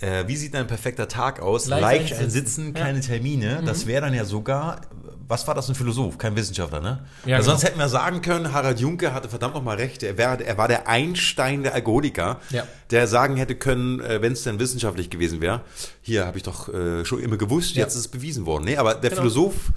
äh, 0.00 0.24
wie 0.26 0.36
sieht 0.36 0.54
ein 0.54 0.66
perfekter 0.68 1.08
Tag 1.08 1.40
aus? 1.42 1.66
Leicht 1.66 1.82
Leicht 1.82 2.08
Sitzen. 2.16 2.30
Sitzen, 2.30 2.74
keine 2.74 3.00
Termine. 3.00 3.62
Das 3.66 3.86
wäre 3.86 4.02
dann 4.02 4.14
ja 4.14 4.24
sogar, 4.24 4.80
was 5.28 5.46
war 5.46 5.54
das, 5.54 5.68
ein 5.68 5.74
Philosoph, 5.74 6.18
kein 6.18 6.36
Wissenschaftler, 6.36 6.80
ne? 6.80 7.04
Ja, 7.24 7.38
genau. 7.38 7.50
Sonst 7.50 7.64
hätten 7.64 7.78
wir 7.78 7.88
sagen 7.88 8.22
können, 8.22 8.52
Harald 8.52 8.80
Junke 8.80 9.12
hatte 9.14 9.28
verdammt 9.28 9.54
nochmal 9.54 9.76
recht, 9.76 10.02
er, 10.02 10.18
wär, 10.18 10.38
er 10.44 10.58
war 10.58 10.68
der 10.68 10.88
Einstein 10.88 11.62
der 11.62 11.74
Alkoholiker, 11.74 12.40
Ja. 12.50 12.66
der 12.90 13.06
sagen 13.06 13.36
hätte 13.36 13.54
können, 13.54 14.00
äh, 14.00 14.20
wenn 14.22 14.32
es 14.32 14.42
denn 14.42 14.58
wissenschaftlich 14.58 15.10
gewesen 15.10 15.40
wäre, 15.40 15.60
hier 16.00 16.26
habe 16.26 16.36
ich 16.36 16.42
doch 16.42 16.68
äh, 16.72 17.04
schon 17.04 17.20
immer 17.20 17.36
gewusst, 17.36 17.74
Ja. 17.76 17.82
jetzt 17.82 17.94
ist 17.94 18.00
es 18.00 18.08
bewiesen 18.08 18.46
worden. 18.46 18.64
Nee, 18.64 18.76
aber 18.76 18.94
der 18.94 19.10
Genau. 19.10 19.22
Philosoph 19.22 19.72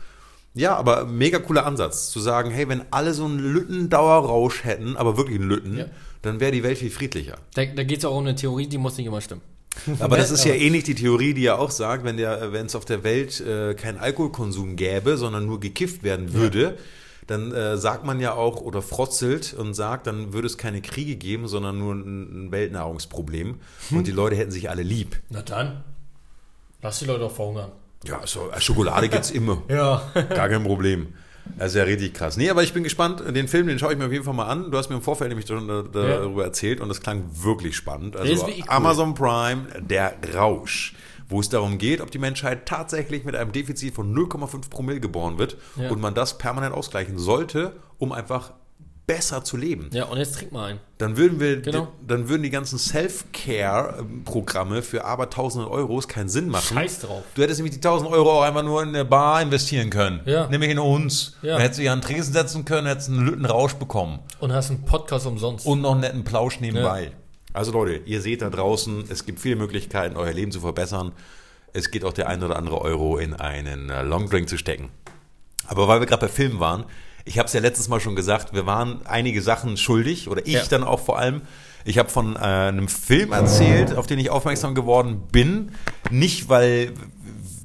ja, 0.58 0.74
aber 0.78 1.04
mega 1.04 1.40
cooler 1.40 1.66
Ansatz, 1.66 2.10
zu 2.12 2.22
sagen, 2.22 2.50
hey, 2.50 2.70
wenn 2.70 2.84
alle 2.90 3.14
so 3.14 3.26
einen 3.26 3.40
Lüttendauerrausch 3.40 4.64
hätten, 4.64 4.96
aber 4.96 5.18
wirklich 5.18 5.38
einen 5.40 5.50
Lütten, 5.50 5.86
dann 6.22 6.40
wäre 6.40 6.54
die 6.54 6.64
Welt 6.64 6.78
viel 6.78 6.90
friedlicher. 6.90 7.36
Da, 7.56 7.66
da 7.66 7.84
geht 7.84 8.00
es 8.00 8.06
auch 8.06 8.16
um 8.16 8.24
eine 8.26 8.36
Theorie, 8.36 8.66
die 8.68 8.78
muss 8.78 8.96
nicht 8.98 9.06
immer 9.06 9.20
stimmen. 9.20 9.42
Aber 10.00 10.18
das 10.18 10.32
ist 10.32 10.46
ja 10.46 10.54
ähnlich 10.54 10.84
die 10.84 10.96
Theorie, 10.96 11.34
die 11.34 11.44
ja 11.44 11.58
auch 11.58 11.72
sagt, 11.72 12.04
wenn 12.04 12.18
der, 12.18 12.54
wenn 12.54 12.66
es 12.66 12.76
auf 12.76 12.86
der 12.86 13.04
Welt 13.04 13.40
äh, 13.42 13.74
keinen 13.76 13.98
Alkoholkonsum 13.98 14.76
gäbe, 14.76 15.18
sondern 15.18 15.46
nur 15.46 15.60
gekifft 15.60 16.04
werden 16.04 16.34
würde, 16.34 16.78
dann 17.28 17.52
äh, 17.52 17.78
sagt 17.78 18.06
man 18.06 18.20
ja 18.20 18.34
auch 18.34 18.62
oder 18.62 18.82
frotzelt 18.82 19.54
und 19.54 19.74
sagt, 19.74 20.08
dann 20.08 20.34
würde 20.34 20.48
es 20.48 20.58
keine 20.58 20.82
Kriege 20.82 21.16
geben, 21.16 21.48
sondern 21.48 21.78
nur 21.80 21.94
ein, 21.96 22.46
ein 22.46 22.52
Weltnahrungsproblem 22.52 23.56
und 23.92 24.08
die 24.08 24.12
Leute 24.12 24.36
hätten 24.36 24.52
sich 24.52 24.70
alle 24.70 24.84
lieb. 24.84 25.20
Na 25.30 25.42
dann, 25.42 25.84
lass 26.82 27.00
die 27.00 27.06
Leute 27.06 27.22
doch 27.22 27.36
verhungern. 27.36 27.72
Ja, 28.04 28.22
so, 28.26 28.52
äh, 28.52 28.62
Schokolade 28.62 29.10
gibt's 29.10 29.32
immer. 29.32 29.62
Ja. 29.70 30.12
Gar 30.30 30.50
kein 30.50 30.64
Problem. 30.64 31.14
Das 31.58 31.68
ist 31.70 31.76
ja 31.76 31.84
richtig 31.84 32.14
krass. 32.14 32.38
Nee, 32.38 32.50
aber 32.50 32.64
ich 32.64 32.74
bin 32.74 32.84
gespannt. 32.84 33.24
Den 33.36 33.48
Film, 33.48 33.68
den 33.68 33.80
schaue 33.80 33.94
ich 33.94 33.98
mir 34.00 34.06
auf 34.08 34.12
jeden 34.12 34.24
Fall 34.26 34.34
mal 34.34 34.48
an. 34.48 34.72
Du 34.72 34.78
hast 34.78 34.90
mir 34.90 34.96
im 34.96 35.02
Vorfeld 35.02 35.30
nämlich 35.30 35.48
schon 35.48 35.68
da- 35.68 35.84
darüber 35.92 36.44
erzählt 36.44 36.82
und 36.82 36.90
das 36.90 37.02
klang 37.02 37.24
wirklich 37.32 37.76
spannend. 37.76 38.18
Also 38.18 38.46
cool. 38.46 38.54
Amazon 38.68 39.14
Prime, 39.14 39.68
der 39.80 40.16
Rausch, 40.36 40.94
wo 41.30 41.40
es 41.40 41.50
darum 41.50 41.78
geht, 41.78 42.02
ob 42.02 42.12
die 42.12 42.18
Menschheit 42.20 42.66
tatsächlich 42.66 43.24
mit 43.26 43.36
einem 43.36 43.52
Defizit 43.52 43.94
von 43.96 44.14
0,5 44.14 44.70
Promille 44.70 45.00
geboren 45.00 45.38
wird 45.38 45.58
Ja. 45.76 45.90
und 45.90 46.02
man 46.02 46.14
das 46.14 46.38
permanent 46.38 46.74
ausgleichen 46.74 47.18
sollte, 47.18 47.74
um 48.00 48.12
einfach 48.12 48.52
besser 49.08 49.44
zu 49.44 49.58
leben. 49.58 49.90
Ja, 49.94 50.06
und 50.06 50.18
jetzt 50.18 50.36
trink 50.36 50.52
mal 50.52 50.72
ein. 50.72 50.80
Dann 50.98 51.18
würden 51.18 51.40
wir, 51.40 51.62
Genau. 51.62 51.90
dann 52.08 52.30
würden 52.30 52.44
die 52.44 52.50
ganzen 52.50 52.80
Self-Care-Programme 52.80 54.82
für 54.82 55.06
aber 55.06 55.30
tausende 55.30 55.70
Euros 55.70 56.08
keinen 56.08 56.30
Sinn 56.30 56.50
machen. 56.50 56.76
Scheiß 56.76 57.02
drauf. 57.02 57.24
Du 57.36 57.42
hättest 57.42 57.60
nämlich 57.60 57.74
die 57.76 57.82
1000 57.82 58.10
Euro 58.10 58.40
auch 58.40 58.44
einfach 58.44 58.64
nur 58.64 58.82
in 58.82 58.90
eine 58.90 59.06
Bar 59.06 59.42
investieren 59.42 59.90
können. 59.90 60.22
Ja. 60.26 60.48
Nämlich 60.48 60.72
in 60.72 60.80
uns. 60.80 61.36
Ja. 61.42 61.54
Dann 61.54 61.62
hättest 61.62 61.82
du 61.82 61.92
an 61.92 62.00
den 62.00 62.06
Tresen 62.08 62.34
setzen 62.34 62.66
können, 62.66 62.88
hättest 62.88 63.10
einen 63.10 63.26
Lütten 63.26 63.46
Rausch 63.46 63.74
bekommen. 63.76 64.20
Und 64.40 64.54
hast 64.54 64.72
einen 64.72 64.84
Podcast 64.86 65.26
umsonst. 65.28 65.66
Und 65.66 65.82
noch 65.82 65.92
einen 65.92 66.02
netten 66.02 66.24
Plausch 66.24 66.60
nebenbei. 66.60 67.04
Ja. 67.06 67.10
Also 67.54 67.72
Leute, 67.72 68.02
ihr 68.06 68.22
seht 68.22 68.42
da 68.42 68.50
draußen, 68.50 69.06
es 69.10 69.26
gibt 69.26 69.40
viele 69.40 69.56
Möglichkeiten, 69.56 70.18
euer 70.18 70.34
Leben 70.34 70.52
zu 70.52 70.60
verbessern. 70.60 71.14
Es 71.74 71.92
geht 71.92 72.04
auch 72.04 72.14
der 72.14 72.28
ein 72.28 72.44
oder 72.44 72.58
andere 72.58 72.82
Euro 72.82 73.18
in 73.18 73.34
einen 73.34 73.90
äh, 73.90 74.02
Longdrink 74.04 74.50
zu 74.50 74.58
stecken. 74.58 74.90
Aber 75.68 75.88
weil 75.88 76.00
wir 76.00 76.08
gerade 76.08 76.22
bei 76.22 76.28
Filmen 76.32 76.60
waren, 76.60 76.86
ich 77.26 77.38
habe 77.40 77.48
es 77.48 77.54
ja 77.54 77.60
letztes 77.60 77.88
Mal 77.90 78.00
schon 78.00 78.16
gesagt, 78.16 78.54
wir 78.54 78.66
waren 78.66 79.02
einige 79.06 79.42
Sachen 79.42 79.78
schuldig, 79.78 80.30
oder 80.30 80.46
ich 80.46 80.54
Ja. 80.54 80.64
dann 80.70 80.84
auch 80.84 81.00
vor 81.00 81.18
allem. 81.20 81.42
Ich 81.84 81.98
habe 82.00 82.10
von 82.10 82.36
äh, 82.36 82.40
einem 82.40 82.88
Film 82.88 83.32
erzählt, 83.32 83.96
auf 83.96 84.08
den 84.08 84.18
ich 84.20 84.30
aufmerksam 84.32 84.74
geworden 84.74 85.24
bin. 85.32 85.72
Nicht, 86.10 86.50
weil 86.50 86.94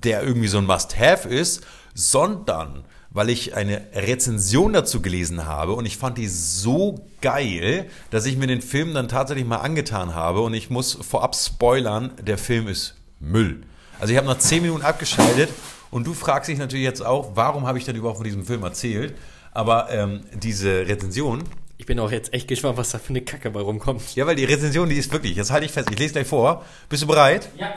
der 0.05 0.23
irgendwie 0.23 0.49
so 0.49 0.59
ein 0.59 0.67
Must-Have 0.67 1.29
ist, 1.29 1.63
sondern 1.95 2.85
weil 3.13 3.29
ich 3.29 3.55
eine 3.57 3.83
Rezension 3.95 4.73
dazu 4.73 5.03
gelesen 5.03 5.47
habe 5.47 5.73
und 5.73 5.85
ich 5.85 5.97
fand 5.97 6.17
die 6.17 6.29
so 6.29 7.05
geil, 7.21 7.87
dass 8.11 8.25
ich 8.25 8.37
mir 8.37 8.47
den 8.47 8.63
Film 8.63 8.95
dann 8.95 9.09
tatsächlich 9.09 9.47
mal 9.47 9.57
angetan 9.57 10.15
habe 10.15 10.41
und 10.43 10.55
ich 10.55 10.71
muss 10.71 10.93
vorab 10.95 11.35
spoilern, 11.35 12.13
der 12.23 12.39
Film 12.39 12.69
ist 12.69 12.95
Müll. 13.19 13.63
Also 13.99 14.13
ich 14.13 14.17
habe 14.17 14.29
nach 14.29 14.39
10 14.39 14.63
Minuten 14.63 14.83
abgeschaltet 14.83 15.51
und 15.91 16.07
du 16.07 16.15
fragst 16.15 16.49
dich 16.49 16.59
natürlich 16.59 16.85
jetzt 16.85 17.05
auch, 17.05 17.33
warum 17.35 17.67
habe 17.67 17.79
ich 17.79 17.85
denn 17.85 17.97
überhaupt 17.97 18.19
von 18.19 18.25
diesem 18.25 18.45
Film 18.47 18.63
erzählt? 18.63 19.15
Aber 19.53 19.91
ähm, 19.91 20.23
diese 20.35 20.87
Rezension, 20.87 21.43
Ich 21.79 21.87
bin 21.87 21.99
auch 21.99 22.11
jetzt 22.13 22.33
echt 22.33 22.47
gespannt, 22.49 22.77
was 22.77 22.91
da 22.91 22.99
für 22.99 23.11
eine 23.11 23.23
Kacke 23.23 23.51
bei 23.51 23.61
rumkommt. 23.61 24.15
ja, 24.15 24.27
weil 24.27 24.37
die 24.37 24.45
Rezension, 24.45 24.89
die 24.89 24.97
ist 24.97 25.13
wirklich, 25.13 25.37
jetzt 25.37 25.51
halte 25.51 25.67
ich 25.67 25.73
fest, 25.73 25.89
ich 25.91 25.99
lese 25.99 26.13
gleich 26.13 26.27
vor. 26.27 26.65
Bist 26.89 27.03
du 27.03 27.07
bereit? 27.07 27.49
Ja. 27.57 27.73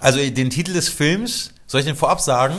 Also 0.00 0.18
den 0.18 0.50
Titel 0.50 0.72
des 0.72 0.88
Films, 0.88 1.52
soll 1.66 1.80
ich 1.80 1.86
den 1.86 1.96
vorab 1.96 2.20
sagen? 2.20 2.56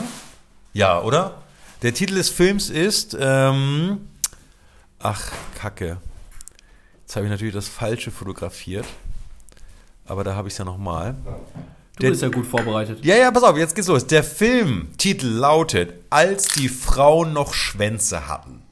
Ja, 0.72 1.00
oder? 1.00 1.42
Der 1.82 1.94
Titel 1.94 2.14
des 2.16 2.28
Films 2.30 2.68
ist, 2.70 3.16
ähm, 3.18 4.08
ach, 4.98 5.30
Kacke. 5.54 5.98
Jetzt 7.02 7.14
habe 7.16 7.26
ich 7.26 7.30
natürlich 7.30 7.54
das 7.54 7.68
Falsche 7.68 8.10
fotografiert. 8.10 8.86
Aber 10.06 10.24
da 10.24 10.34
habe 10.34 10.48
ich 10.48 10.54
es 10.54 10.58
ja 10.58 10.64
nochmal. 10.64 11.14
Du 11.96 12.02
Der- 12.02 12.10
bist 12.10 12.22
ja 12.22 12.28
gut 12.28 12.46
vorbereitet. 12.46 13.04
Ja, 13.04 13.16
ja, 13.16 13.30
pass 13.30 13.42
auf, 13.42 13.56
jetzt 13.56 13.74
geht's 13.74 13.88
los. 13.88 14.06
Der 14.06 14.22
Filmtitel 14.22 15.28
lautet, 15.28 15.94
als 16.10 16.48
die 16.48 16.68
Frauen 16.68 17.32
noch 17.32 17.54
Schwänze 17.54 18.28
hatten. 18.28 18.62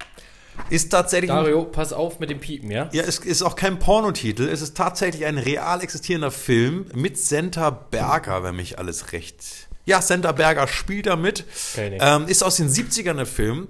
Ist 0.71 0.91
tatsächlich 0.91 1.31
Dario, 1.31 1.65
pass 1.65 1.93
auf 1.93 2.21
mit 2.21 2.31
dem 2.31 2.39
Piepen, 2.39 2.71
ja? 2.71 2.89
ja, 2.93 3.03
es 3.03 3.19
ist 3.19 3.43
auch 3.43 3.57
kein 3.57 3.79
Pornotitel. 3.79 4.49
Es 4.49 4.61
ist 4.63 4.77
tatsächlich 4.77 5.25
ein 5.25 5.39
real 5.39 5.83
existierender 5.83 6.31
Film 6.31 6.87
mit 6.95 7.19
Senta 7.19 7.71
Berger, 7.71 8.43
wenn 8.43 8.57
mich 8.57 8.79
alles 8.79 9.13
recht. 9.13 9.69
Ja, 9.87 10.01
Senta 10.01 10.33
Berger 10.33 10.67
spielt 10.69 11.07
da 11.07 11.17
mit. 11.17 11.45
Kenn 11.75 11.95
ich. 11.95 12.03
Ähm, 12.03 12.27
ist 12.29 12.43
aus 12.45 12.57
den 12.57 12.69
70ern 12.69 13.15
der 13.15 13.27
Film. 13.27 13.69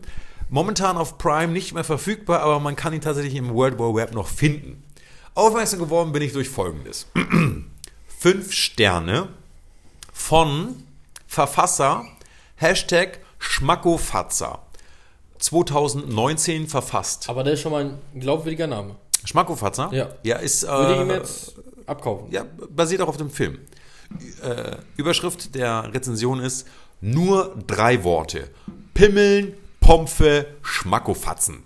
Momentan 0.50 0.96
auf 0.96 1.16
Prime 1.16 1.52
nicht 1.52 1.74
mehr 1.74 1.84
verfügbar, 1.84 2.40
aber 2.40 2.60
man 2.60 2.76
kann 2.76 2.92
ihn 2.92 3.00
tatsächlich 3.00 3.34
im 3.36 3.54
World 3.54 3.78
War 3.78 3.94
Web 3.94 4.14
noch 4.14 4.28
finden. 4.28 4.82
Aufmerksam 5.34 5.78
geworden 5.80 6.12
bin 6.12 6.22
ich 6.22 6.32
durch 6.32 6.48
folgendes. 6.48 7.06
Fünf 8.18 8.52
Sterne 8.52 9.28
von 10.14 10.82
Verfasser 11.26 12.06
Hashtag 12.56 13.18
Schmackofatzer. 13.38 14.60
2019 15.38 16.68
verfasst. 16.68 17.28
Aber 17.28 17.42
der 17.44 17.52
ist 17.54 17.60
schon 17.60 17.72
mal 17.72 17.84
ein 17.84 17.98
glaubwürdiger 18.18 18.66
Name. 18.66 18.94
Schmackofatzer? 19.24 19.90
Ja. 19.92 20.08
Ja, 20.22 20.36
ist. 20.36 20.62
Äh, 20.62 20.68
Würde 20.68 20.94
ich 20.94 21.00
ihm 21.00 21.10
jetzt 21.10 21.54
abkaufen. 21.86 22.30
ja, 22.30 22.46
basiert 22.70 23.02
auch 23.02 23.08
auf 23.08 23.18
dem 23.18 23.28
Film. 23.28 23.58
Äh, 24.42 24.76
Überschrift 24.96 25.54
der 25.54 25.92
Rezension 25.92 26.40
ist 26.40 26.66
nur 27.00 27.54
drei 27.66 28.04
Worte. 28.04 28.48
Pimmeln, 28.94 29.54
Pompe, 29.80 30.46
Schmackofatzen. 30.62 31.64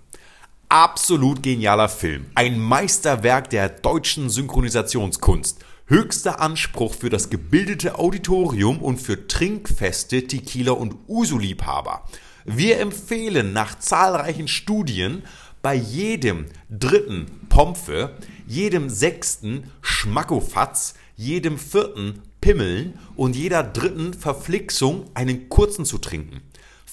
Absolut 0.67 1.41
genialer 1.43 1.87
Film. 1.89 2.25
Ein 2.35 2.59
Meisterwerk 2.59 3.49
der 3.49 3.69
deutschen 3.69 4.29
Synchronisationskunst. 4.29 5.59
Höchster 5.89 6.39
Anspruch 6.39 6.93
für 6.93 7.09
das 7.09 7.31
gebildete 7.31 7.97
Auditorium 7.97 8.77
und 8.79 9.01
für 9.01 9.27
trinkfeste 9.27 10.27
Tequila- 10.27 10.73
und 10.73 10.95
Uso-Liebhaber. 11.07 12.05
Wir 12.45 12.79
empfehlen 12.79 13.53
nach 13.53 13.79
zahlreichen 13.79 14.47
Studien 14.47 15.23
bei 15.63 15.73
jedem 15.73 16.45
dritten 16.69 17.25
Pompe, 17.49 18.15
jedem 18.45 18.87
sechsten 18.91 19.71
Schmackofatz, 19.81 20.93
jedem 21.15 21.57
vierten 21.57 22.21
Pimmeln 22.39 22.99
und 23.15 23.35
jeder 23.35 23.63
dritten 23.63 24.13
Verflixung 24.13 25.09
einen 25.15 25.49
kurzen 25.49 25.85
zu 25.85 25.97
trinken. 25.97 26.41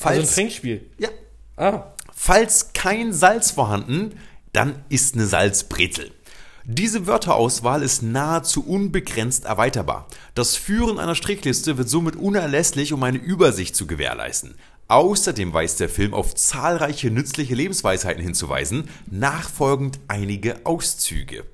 Also 0.02 0.22
ein 0.22 0.26
Trinkspiel. 0.26 0.90
ja, 0.98 1.10
Ah. 1.58 1.92
Falls 2.14 2.72
kein 2.72 3.12
Salz 3.12 3.50
vorhanden, 3.50 4.14
dann 4.54 4.84
ist 4.88 5.14
eine 5.14 5.26
Salzbrezel. 5.26 6.12
Diese 6.68 7.06
Wörterauswahl 7.06 7.80
ist 7.80 8.02
nahezu 8.02 8.66
unbegrenzt 8.66 9.44
erweiterbar. 9.44 10.08
Das 10.34 10.56
Führen 10.56 10.98
einer 10.98 11.14
Strichliste 11.14 11.78
wird 11.78 11.88
somit 11.88 12.16
unerlässlich, 12.16 12.92
um 12.92 13.04
eine 13.04 13.18
Übersicht 13.18 13.76
zu 13.76 13.86
gewährleisten. 13.86 14.56
Außerdem 14.88 15.52
weist 15.52 15.78
der 15.78 15.88
Film 15.88 16.12
auf 16.12 16.34
zahlreiche 16.34 17.12
nützliche 17.12 17.54
Lebensweisheiten 17.54 18.20
hinzuweisen, 18.20 18.88
nachfolgend 19.08 20.00
einige 20.08 20.66
Auszüge. 20.66 21.44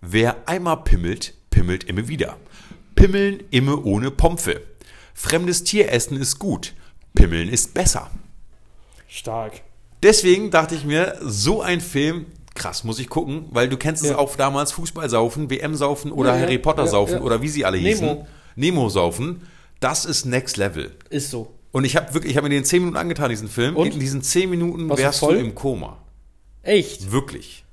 Wer 0.00 0.48
einmal 0.48 0.78
pimmelt, 0.78 1.34
pimmelt 1.50 1.84
immer 1.84 2.08
wieder. 2.08 2.36
Pimmeln 2.96 3.44
immer 3.52 3.86
ohne 3.86 4.10
Pompe. 4.10 4.62
Fremdes 5.14 5.62
Tieressen 5.62 6.16
ist 6.16 6.40
gut. 6.40 6.74
Pimmeln 7.14 7.48
ist 7.48 7.72
besser. 7.72 8.10
Stark. 9.06 9.62
Deswegen 10.02 10.50
dachte 10.50 10.74
ich 10.74 10.84
mir, 10.84 11.18
so 11.20 11.62
ein 11.62 11.80
Film, 11.80 12.26
krass, 12.60 12.84
muss 12.84 12.98
ich 12.98 13.08
gucken, 13.08 13.46
weil 13.50 13.68
du 13.68 13.76
kennst 13.76 14.02
es 14.04 14.10
Ja. 14.10 14.18
auch 14.18 14.36
damals, 14.36 14.70
Fußballsaufen, 14.72 15.50
WM-Saufen 15.50 16.12
oder 16.12 16.34
Ja, 16.36 16.42
Harry 16.42 16.58
Potter-Saufen 16.58 17.14
ja, 17.16 17.20
oder 17.22 17.42
wie 17.42 17.48
sie 17.48 17.64
alle 17.64 17.78
Nemo. 17.78 17.88
hießen. 17.90 18.18
Nemo-Saufen. 18.56 19.42
Das 19.80 20.04
ist 20.04 20.26
Next 20.26 20.56
Level. 20.56 20.90
Ist 21.08 21.30
so. 21.30 21.54
Und 21.72 21.84
ich 21.84 21.96
habe 21.96 22.12
wirklich, 22.14 22.32
ich 22.32 22.36
habe 22.36 22.48
mir 22.48 22.54
den 22.54 22.64
10 22.64 22.80
Minuten 22.82 22.96
angetan, 22.98 23.30
diesen 23.30 23.48
Film. 23.48 23.76
Und? 23.76 23.94
In 23.94 24.00
diesen 24.00 24.22
10 24.22 24.50
Minuten 24.50 24.88
Warst 24.88 25.02
wärst 25.02 25.22
du 25.22 25.26
voll? 25.26 25.36
im 25.36 25.54
Koma. 25.54 25.98
Echt? 26.62 27.10
Wirklich. 27.12 27.64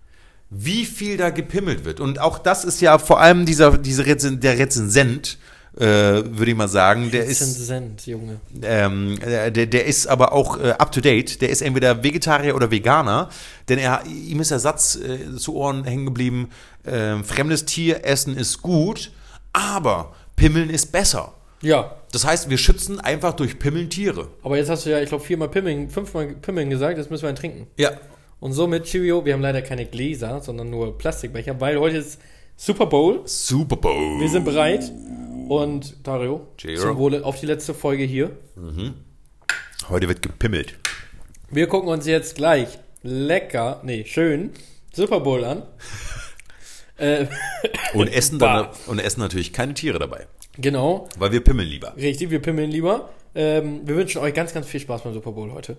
Wie 0.49 0.85
viel 0.85 1.17
da 1.17 1.29
gepimmelt 1.31 1.83
wird. 1.83 1.99
Und 1.99 2.19
auch 2.19 2.39
das 2.39 2.63
ist 2.63 2.79
ja 2.79 2.97
vor 2.99 3.19
allem 3.19 3.45
dieser, 3.45 3.77
diese 3.77 4.05
Rezen, 4.05 4.39
der 4.39 4.57
Rezensent, 4.57 5.37
äh, 5.77 5.83
würde 5.83 6.51
ich 6.51 6.57
mal 6.57 6.67
sagen, 6.67 7.11
der 7.11 7.25
ist, 7.25 7.41
Rezensent, 7.41 8.07
Junge. 8.07 8.39
ähm, 8.63 9.19
der, 9.19 9.51
der 9.51 9.85
ist 9.85 10.07
aber 10.07 10.33
auch 10.33 10.59
äh, 10.59 10.71
up 10.71 10.91
to 10.91 11.01
date. 11.01 11.41
Der 11.41 11.49
ist 11.49 11.61
entweder 11.61 12.03
Vegetarier 12.03 12.55
oder 12.55 12.71
Veganer, 12.71 13.29
denn 13.69 13.77
er, 13.77 14.03
ihm 14.05 14.39
ist 14.39 14.51
der 14.51 14.59
Satz 14.59 14.95
äh, 14.95 15.35
zu 15.37 15.55
Ohren 15.55 15.83
hängen 15.83 16.05
geblieben: 16.05 16.49
äh, 16.83 17.21
Fremdes 17.23 17.65
Tier 17.65 18.03
essen 18.05 18.35
ist 18.35 18.61
gut, 18.61 19.11
aber 19.53 20.15
Pimmeln 20.35 20.69
ist 20.69 20.91
besser. 20.91 21.33
Ja. 21.61 21.95
Das 22.11 22.25
heißt, 22.25 22.49
wir 22.49 22.57
schützen 22.57 22.99
einfach 22.99 23.33
durch 23.33 23.59
Pimmeln 23.59 23.89
Tiere. 23.89 24.29
Aber 24.43 24.57
jetzt 24.57 24.69
hast 24.69 24.85
du 24.85 24.89
ja, 24.91 25.01
ich 25.01 25.09
glaube, 25.09 25.23
viermal 25.23 25.49
Pimmeln, 25.49 25.89
fünfmal 25.89 26.27
Pimmeln 26.41 26.69
gesagt, 26.69 26.97
jetzt 26.97 27.11
müssen 27.11 27.23
wir 27.23 27.29
einen 27.29 27.37
trinken. 27.37 27.67
Ja. 27.77 27.91
Und 28.39 28.53
somit, 28.53 28.85
Cheerio, 28.85 29.25
wir 29.25 29.33
haben 29.33 29.41
leider 29.41 29.61
keine 29.61 29.85
Gläser, 29.85 30.41
sondern 30.41 30.69
nur 30.69 30.97
Plastikbecher, 30.97 31.59
weil 31.59 31.79
heute 31.79 31.97
ist 31.97 32.19
Super 32.55 32.85
Bowl. 32.85 33.21
Super 33.25 33.75
Bowl. 33.75 34.19
Wir 34.19 34.29
sind 34.29 34.45
bereit. 34.45 34.91
Und 35.49 35.95
Dario, 36.05 36.47
Cheerio. 36.57 36.81
zum 36.81 36.97
Wohle 36.97 37.23
auf 37.25 37.39
die 37.39 37.45
letzte 37.45 37.73
Folge 37.73 38.03
hier. 38.03 38.31
Heute 39.89 40.07
wird 40.07 40.21
gepimmelt. 40.21 40.75
Wir 41.49 41.67
gucken 41.67 41.89
uns 41.89 42.05
jetzt 42.05 42.35
gleich 42.35 42.79
lecker, 43.03 43.81
nee, 43.83 44.03
schön 44.05 44.51
Super 44.93 45.19
Bowl 45.21 45.43
an. 45.45 45.63
äh, 46.97 47.27
Und 47.93 48.07
essen, 48.07 48.39
dann, 48.39 48.67
und 48.87 48.99
essen 48.99 49.19
natürlich 49.21 49.53
keine 49.53 49.73
Tiere 49.73 49.99
dabei. 49.99 50.27
genau, 50.57 51.07
Weil 51.17 51.31
wir 51.31 51.41
pimmeln 51.43 51.67
lieber. 51.69 51.95
richtig, 51.95 52.29
wir 52.31 52.41
pimmeln 52.41 52.71
lieber. 52.71 53.09
Ähm, 53.35 53.81
wir 53.87 53.95
wünschen 53.95 54.19
euch 54.19 54.33
ganz, 54.33 54.53
ganz 54.53 54.65
viel 54.67 54.79
Spaß 54.79 55.03
beim 55.03 55.13
Super 55.13 55.31
Bowl 55.31 55.51
heute. 55.53 55.77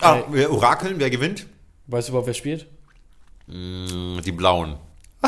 Ah, 0.00 0.22
wir 0.30 0.50
orakeln, 0.50 0.96
wer 0.98 1.08
gewinnt? 1.08 1.46
Weißt 1.86 2.08
du 2.08 2.12
überhaupt, 2.12 2.26
wer 2.26 2.34
spielt? 2.34 2.66
Mm, 3.46 4.18
Die 4.24 4.32
Blauen. 4.32 4.76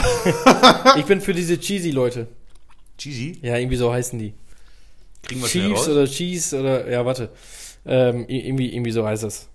Ich 0.96 1.04
bin 1.04 1.20
für 1.20 1.32
diese 1.34 1.58
cheesy 1.58 1.90
Leute. 1.92 2.26
Cheesy? 2.98 3.38
Ja, 3.42 3.56
irgendwie 3.56 3.76
so 3.76 3.92
heißen 3.92 4.18
die. 4.18 4.34
Kriegen 5.22 5.40
wir 5.40 5.48
Chiefs 5.48 5.80
raus. 5.80 5.88
oder 5.88 6.06
Cheese 6.06 6.60
oder, 6.60 6.90
ja, 6.90 7.04
warte. 7.06 7.30
Ähm, 7.86 8.26
irgendwie, 8.28 8.72
irgendwie 8.74 8.90
so 8.90 9.06
heißt 9.06 9.24
es. 9.24 9.48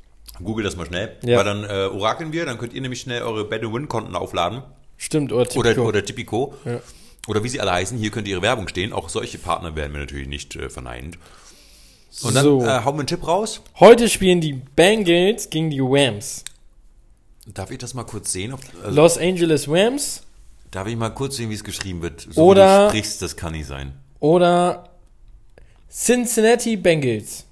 Google 0.43 0.63
das 0.63 0.75
mal 0.75 0.85
schnell. 0.87 1.15
Ja. 1.23 1.37
Weil 1.37 1.45
dann 1.45 1.63
äh, 1.63 1.93
orakeln 1.93 2.33
wir, 2.33 2.45
dann 2.45 2.57
könnt 2.57 2.73
ihr 2.73 2.81
nämlich 2.81 3.01
schnell 3.01 3.21
eure 3.21 3.45
Bed-Win-Konten 3.45 4.15
aufladen. 4.15 4.63
Stimmt, 4.97 5.31
oder 5.31 5.41
Oder, 5.55 5.69
Tipico. 5.71 5.87
oder 5.87 6.03
Tipico. 6.05 6.53
Ja. 6.65 6.79
Oder 7.27 7.43
wie 7.43 7.49
sie 7.49 7.61
alle 7.61 7.71
heißen. 7.71 7.97
Hier 7.97 8.09
könnt 8.11 8.27
ihr 8.27 8.33
ihre 8.35 8.41
Werbung 8.41 8.67
stehen. 8.67 8.91
Auch 8.93 9.09
solche 9.09 9.37
Partner 9.37 9.75
werden 9.75 9.93
wir 9.93 9.99
natürlich 9.99 10.27
nicht 10.27 10.55
äh, 10.55 10.69
verneint. 10.69 11.17
Und 12.23 12.35
dann 12.35 12.43
So. 12.43 12.61
äh, 12.63 12.83
hauen 12.83 12.95
wir 12.95 12.99
einen 12.99 13.07
Tipp 13.07 13.25
raus. 13.27 13.61
Heute 13.79 14.09
spielen 14.09 14.41
die 14.41 14.53
Bengals 14.53 15.49
gegen 15.49 15.69
die 15.69 15.79
Rams. 15.81 16.43
Darf 17.45 17.71
ich 17.71 17.77
das 17.77 17.93
mal 17.93 18.03
kurz 18.03 18.31
sehen? 18.31 18.53
Also, 18.83 18.95
Los 18.95 19.17
Angeles 19.17 19.67
Rams 19.67 20.23
darf 20.73 20.87
ich 20.87 20.95
mal 20.95 21.09
kurz 21.09 21.37
sehen, 21.37 21.49
wie 21.49 21.53
es 21.55 21.63
geschrieben 21.63 22.01
wird? 22.01 22.27
So 22.31 22.43
Oder- 22.43 22.79
wie 22.79 22.83
du 22.83 22.89
sprichst, 22.89 23.21
das 23.21 23.35
kann 23.35 23.53
nicht 23.53 23.67
sein. 23.67 23.93
oder 24.19 24.89
Cincinnati 25.89 26.75
Bengals. 26.77 27.45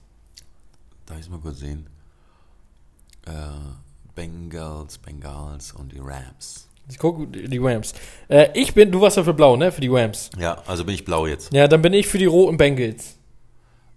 Darf 1.05 1.17
ich 1.19 1.25
es 1.25 1.29
mal 1.29 1.39
kurz 1.39 1.60
sehen? 1.60 1.86
Äh, 3.27 3.31
Bengals, 4.15 4.97
Bengals 4.97 5.71
und 5.73 5.91
die 5.91 5.99
Rams. 5.99 6.67
Ich 6.89 6.97
gucke 6.97 7.27
die 7.27 7.57
Rams. 7.60 7.93
Äh, 8.27 8.49
ich 8.53 8.73
bin, 8.73 8.91
du 8.91 8.99
warst 8.99 9.15
ja 9.17 9.23
für 9.23 9.34
blau, 9.34 9.55
ne? 9.55 9.71
Für 9.71 9.81
die 9.81 9.88
Rams. 9.89 10.29
Ja, 10.38 10.62
also 10.65 10.84
bin 10.84 10.95
ich 10.95 11.05
blau 11.05 11.27
jetzt. 11.27 11.53
Ja, 11.53 11.67
dann 11.67 11.81
bin 11.81 11.93
ich 11.93 12.07
für 12.07 12.17
die 12.17 12.25
roten 12.25 12.57
Bengals. 12.57 13.15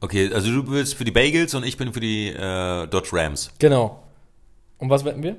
Okay, 0.00 0.30
also 0.32 0.50
du 0.50 0.62
bist 0.64 0.94
für 0.94 1.04
die 1.04 1.10
Bagels 1.10 1.54
und 1.54 1.64
ich 1.64 1.76
bin 1.78 1.92
für 1.94 2.00
die 2.00 2.28
äh, 2.28 2.86
Dodge 2.86 3.08
Rams. 3.12 3.50
Genau. 3.58 4.02
Und 4.78 4.90
was 4.90 5.04
wetten 5.04 5.22
wir? 5.22 5.36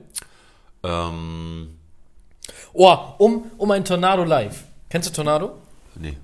Ähm, 0.84 1.78
Oh, 2.78 2.98
um, 3.20 3.46
um 3.58 3.72
ein 3.72 3.86
Tornado 3.86 4.24
live. 4.24 4.64
Kennst 4.90 5.10
du 5.10 5.14
Tornado? 5.14 5.52
nee. 5.96 6.18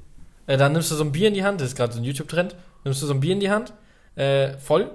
Äh, 0.48 0.58
dann 0.58 0.74
nimmst 0.74 0.92
du 0.92 0.96
so 0.96 1.04
ein 1.04 1.12
Bier 1.12 1.28
in 1.30 1.34
die 1.34 1.44
Hand, 1.44 1.62
das 1.62 1.70
ist 1.70 1.76
gerade 1.76 1.94
so 1.94 2.00
ein 2.00 2.04
YouTube-Trend. 2.04 2.56
Nimmst 2.84 3.02
du 3.02 3.06
so 3.06 3.14
ein 3.14 3.20
Bier 3.20 3.34
in 3.34 3.40
die 3.40 3.50
Hand, 3.52 3.72
äh, 4.16 4.58
voll, 4.58 4.90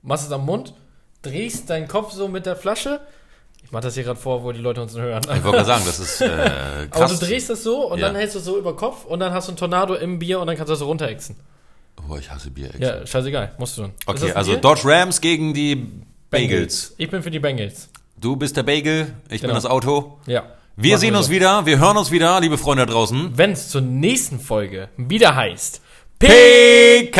machst 0.00 0.24
es 0.26 0.32
am 0.32 0.46
Mund, 0.46 0.74
drehst 1.22 1.68
deinen 1.68 1.88
Kopf 1.88 2.12
so 2.12 2.28
mit 2.28 2.46
der 2.46 2.56
Flasche. 2.56 3.00
Ich 3.64 3.72
mach 3.72 3.80
das 3.80 3.94
hier 3.94 4.04
gerade 4.04 4.18
vor, 4.18 4.42
wo 4.44 4.52
die 4.52 4.60
Leute 4.60 4.80
uns 4.80 4.96
hören. 4.96 5.22
Ich 5.24 5.28
wollte 5.44 5.58
gerade 5.58 5.64
sagen, 5.64 5.82
das 5.84 5.98
ist 5.98 6.20
äh, 6.20 6.26
Aber 6.90 7.06
krass. 7.06 7.18
du 7.18 7.26
drehst 7.26 7.50
das 7.50 7.62
so 7.62 7.90
und 7.90 7.98
Ja. 7.98 8.06
dann 8.06 8.16
hältst 8.16 8.36
du 8.36 8.38
es 8.38 8.44
so 8.44 8.56
über 8.58 8.74
Kopf 8.76 9.04
und 9.04 9.20
dann 9.20 9.32
hast 9.32 9.48
du 9.48 9.52
ein 9.52 9.56
Tornado 9.56 9.94
im 9.94 10.18
Bier 10.18 10.40
und 10.40 10.46
dann 10.46 10.56
kannst 10.56 10.68
du 10.70 10.72
das 10.72 10.78
so 10.80 10.86
runterexen. 10.86 11.36
Oh, 12.08 12.16
ich 12.16 12.30
hasse 12.30 12.50
Bier. 12.50 12.70
Ja, 12.78 13.04
scheißegal, 13.06 13.52
musst 13.58 13.76
du. 13.78 13.82
Ist 13.84 13.90
Okay, 14.06 14.32
also 14.32 14.52
Deal? 14.52 14.60
Dodge 14.62 14.82
Rams 14.84 15.20
gegen 15.20 15.52
die 15.52 15.90
Bagels. 16.30 16.94
Ich 16.96 17.10
bin 17.10 17.22
für 17.22 17.30
die 17.30 17.38
Bengals. 17.40 17.88
Du 18.16 18.36
bist 18.36 18.56
der 18.56 18.62
Bagel, 18.62 19.12
ich 19.28 19.40
Genau. 19.42 19.52
bin 19.52 19.62
das 19.62 19.66
Auto. 19.66 20.18
Ja. 20.26 20.44
Wir 20.74 20.92
Machen 20.92 21.00
sehen 21.00 21.12
wir 21.12 21.18
uns 21.18 21.28
wieder, 21.28 21.66
wir 21.66 21.78
hören 21.78 21.98
uns 21.98 22.10
wieder, 22.10 22.40
liebe 22.40 22.56
Freunde 22.56 22.86
da 22.86 22.92
draußen. 22.92 23.32
Wenn 23.36 23.52
es 23.52 23.68
zur 23.68 23.82
nächsten 23.82 24.40
Folge 24.40 24.88
wieder 24.96 25.36
heißt 25.36 25.82
PKP! 26.18 27.12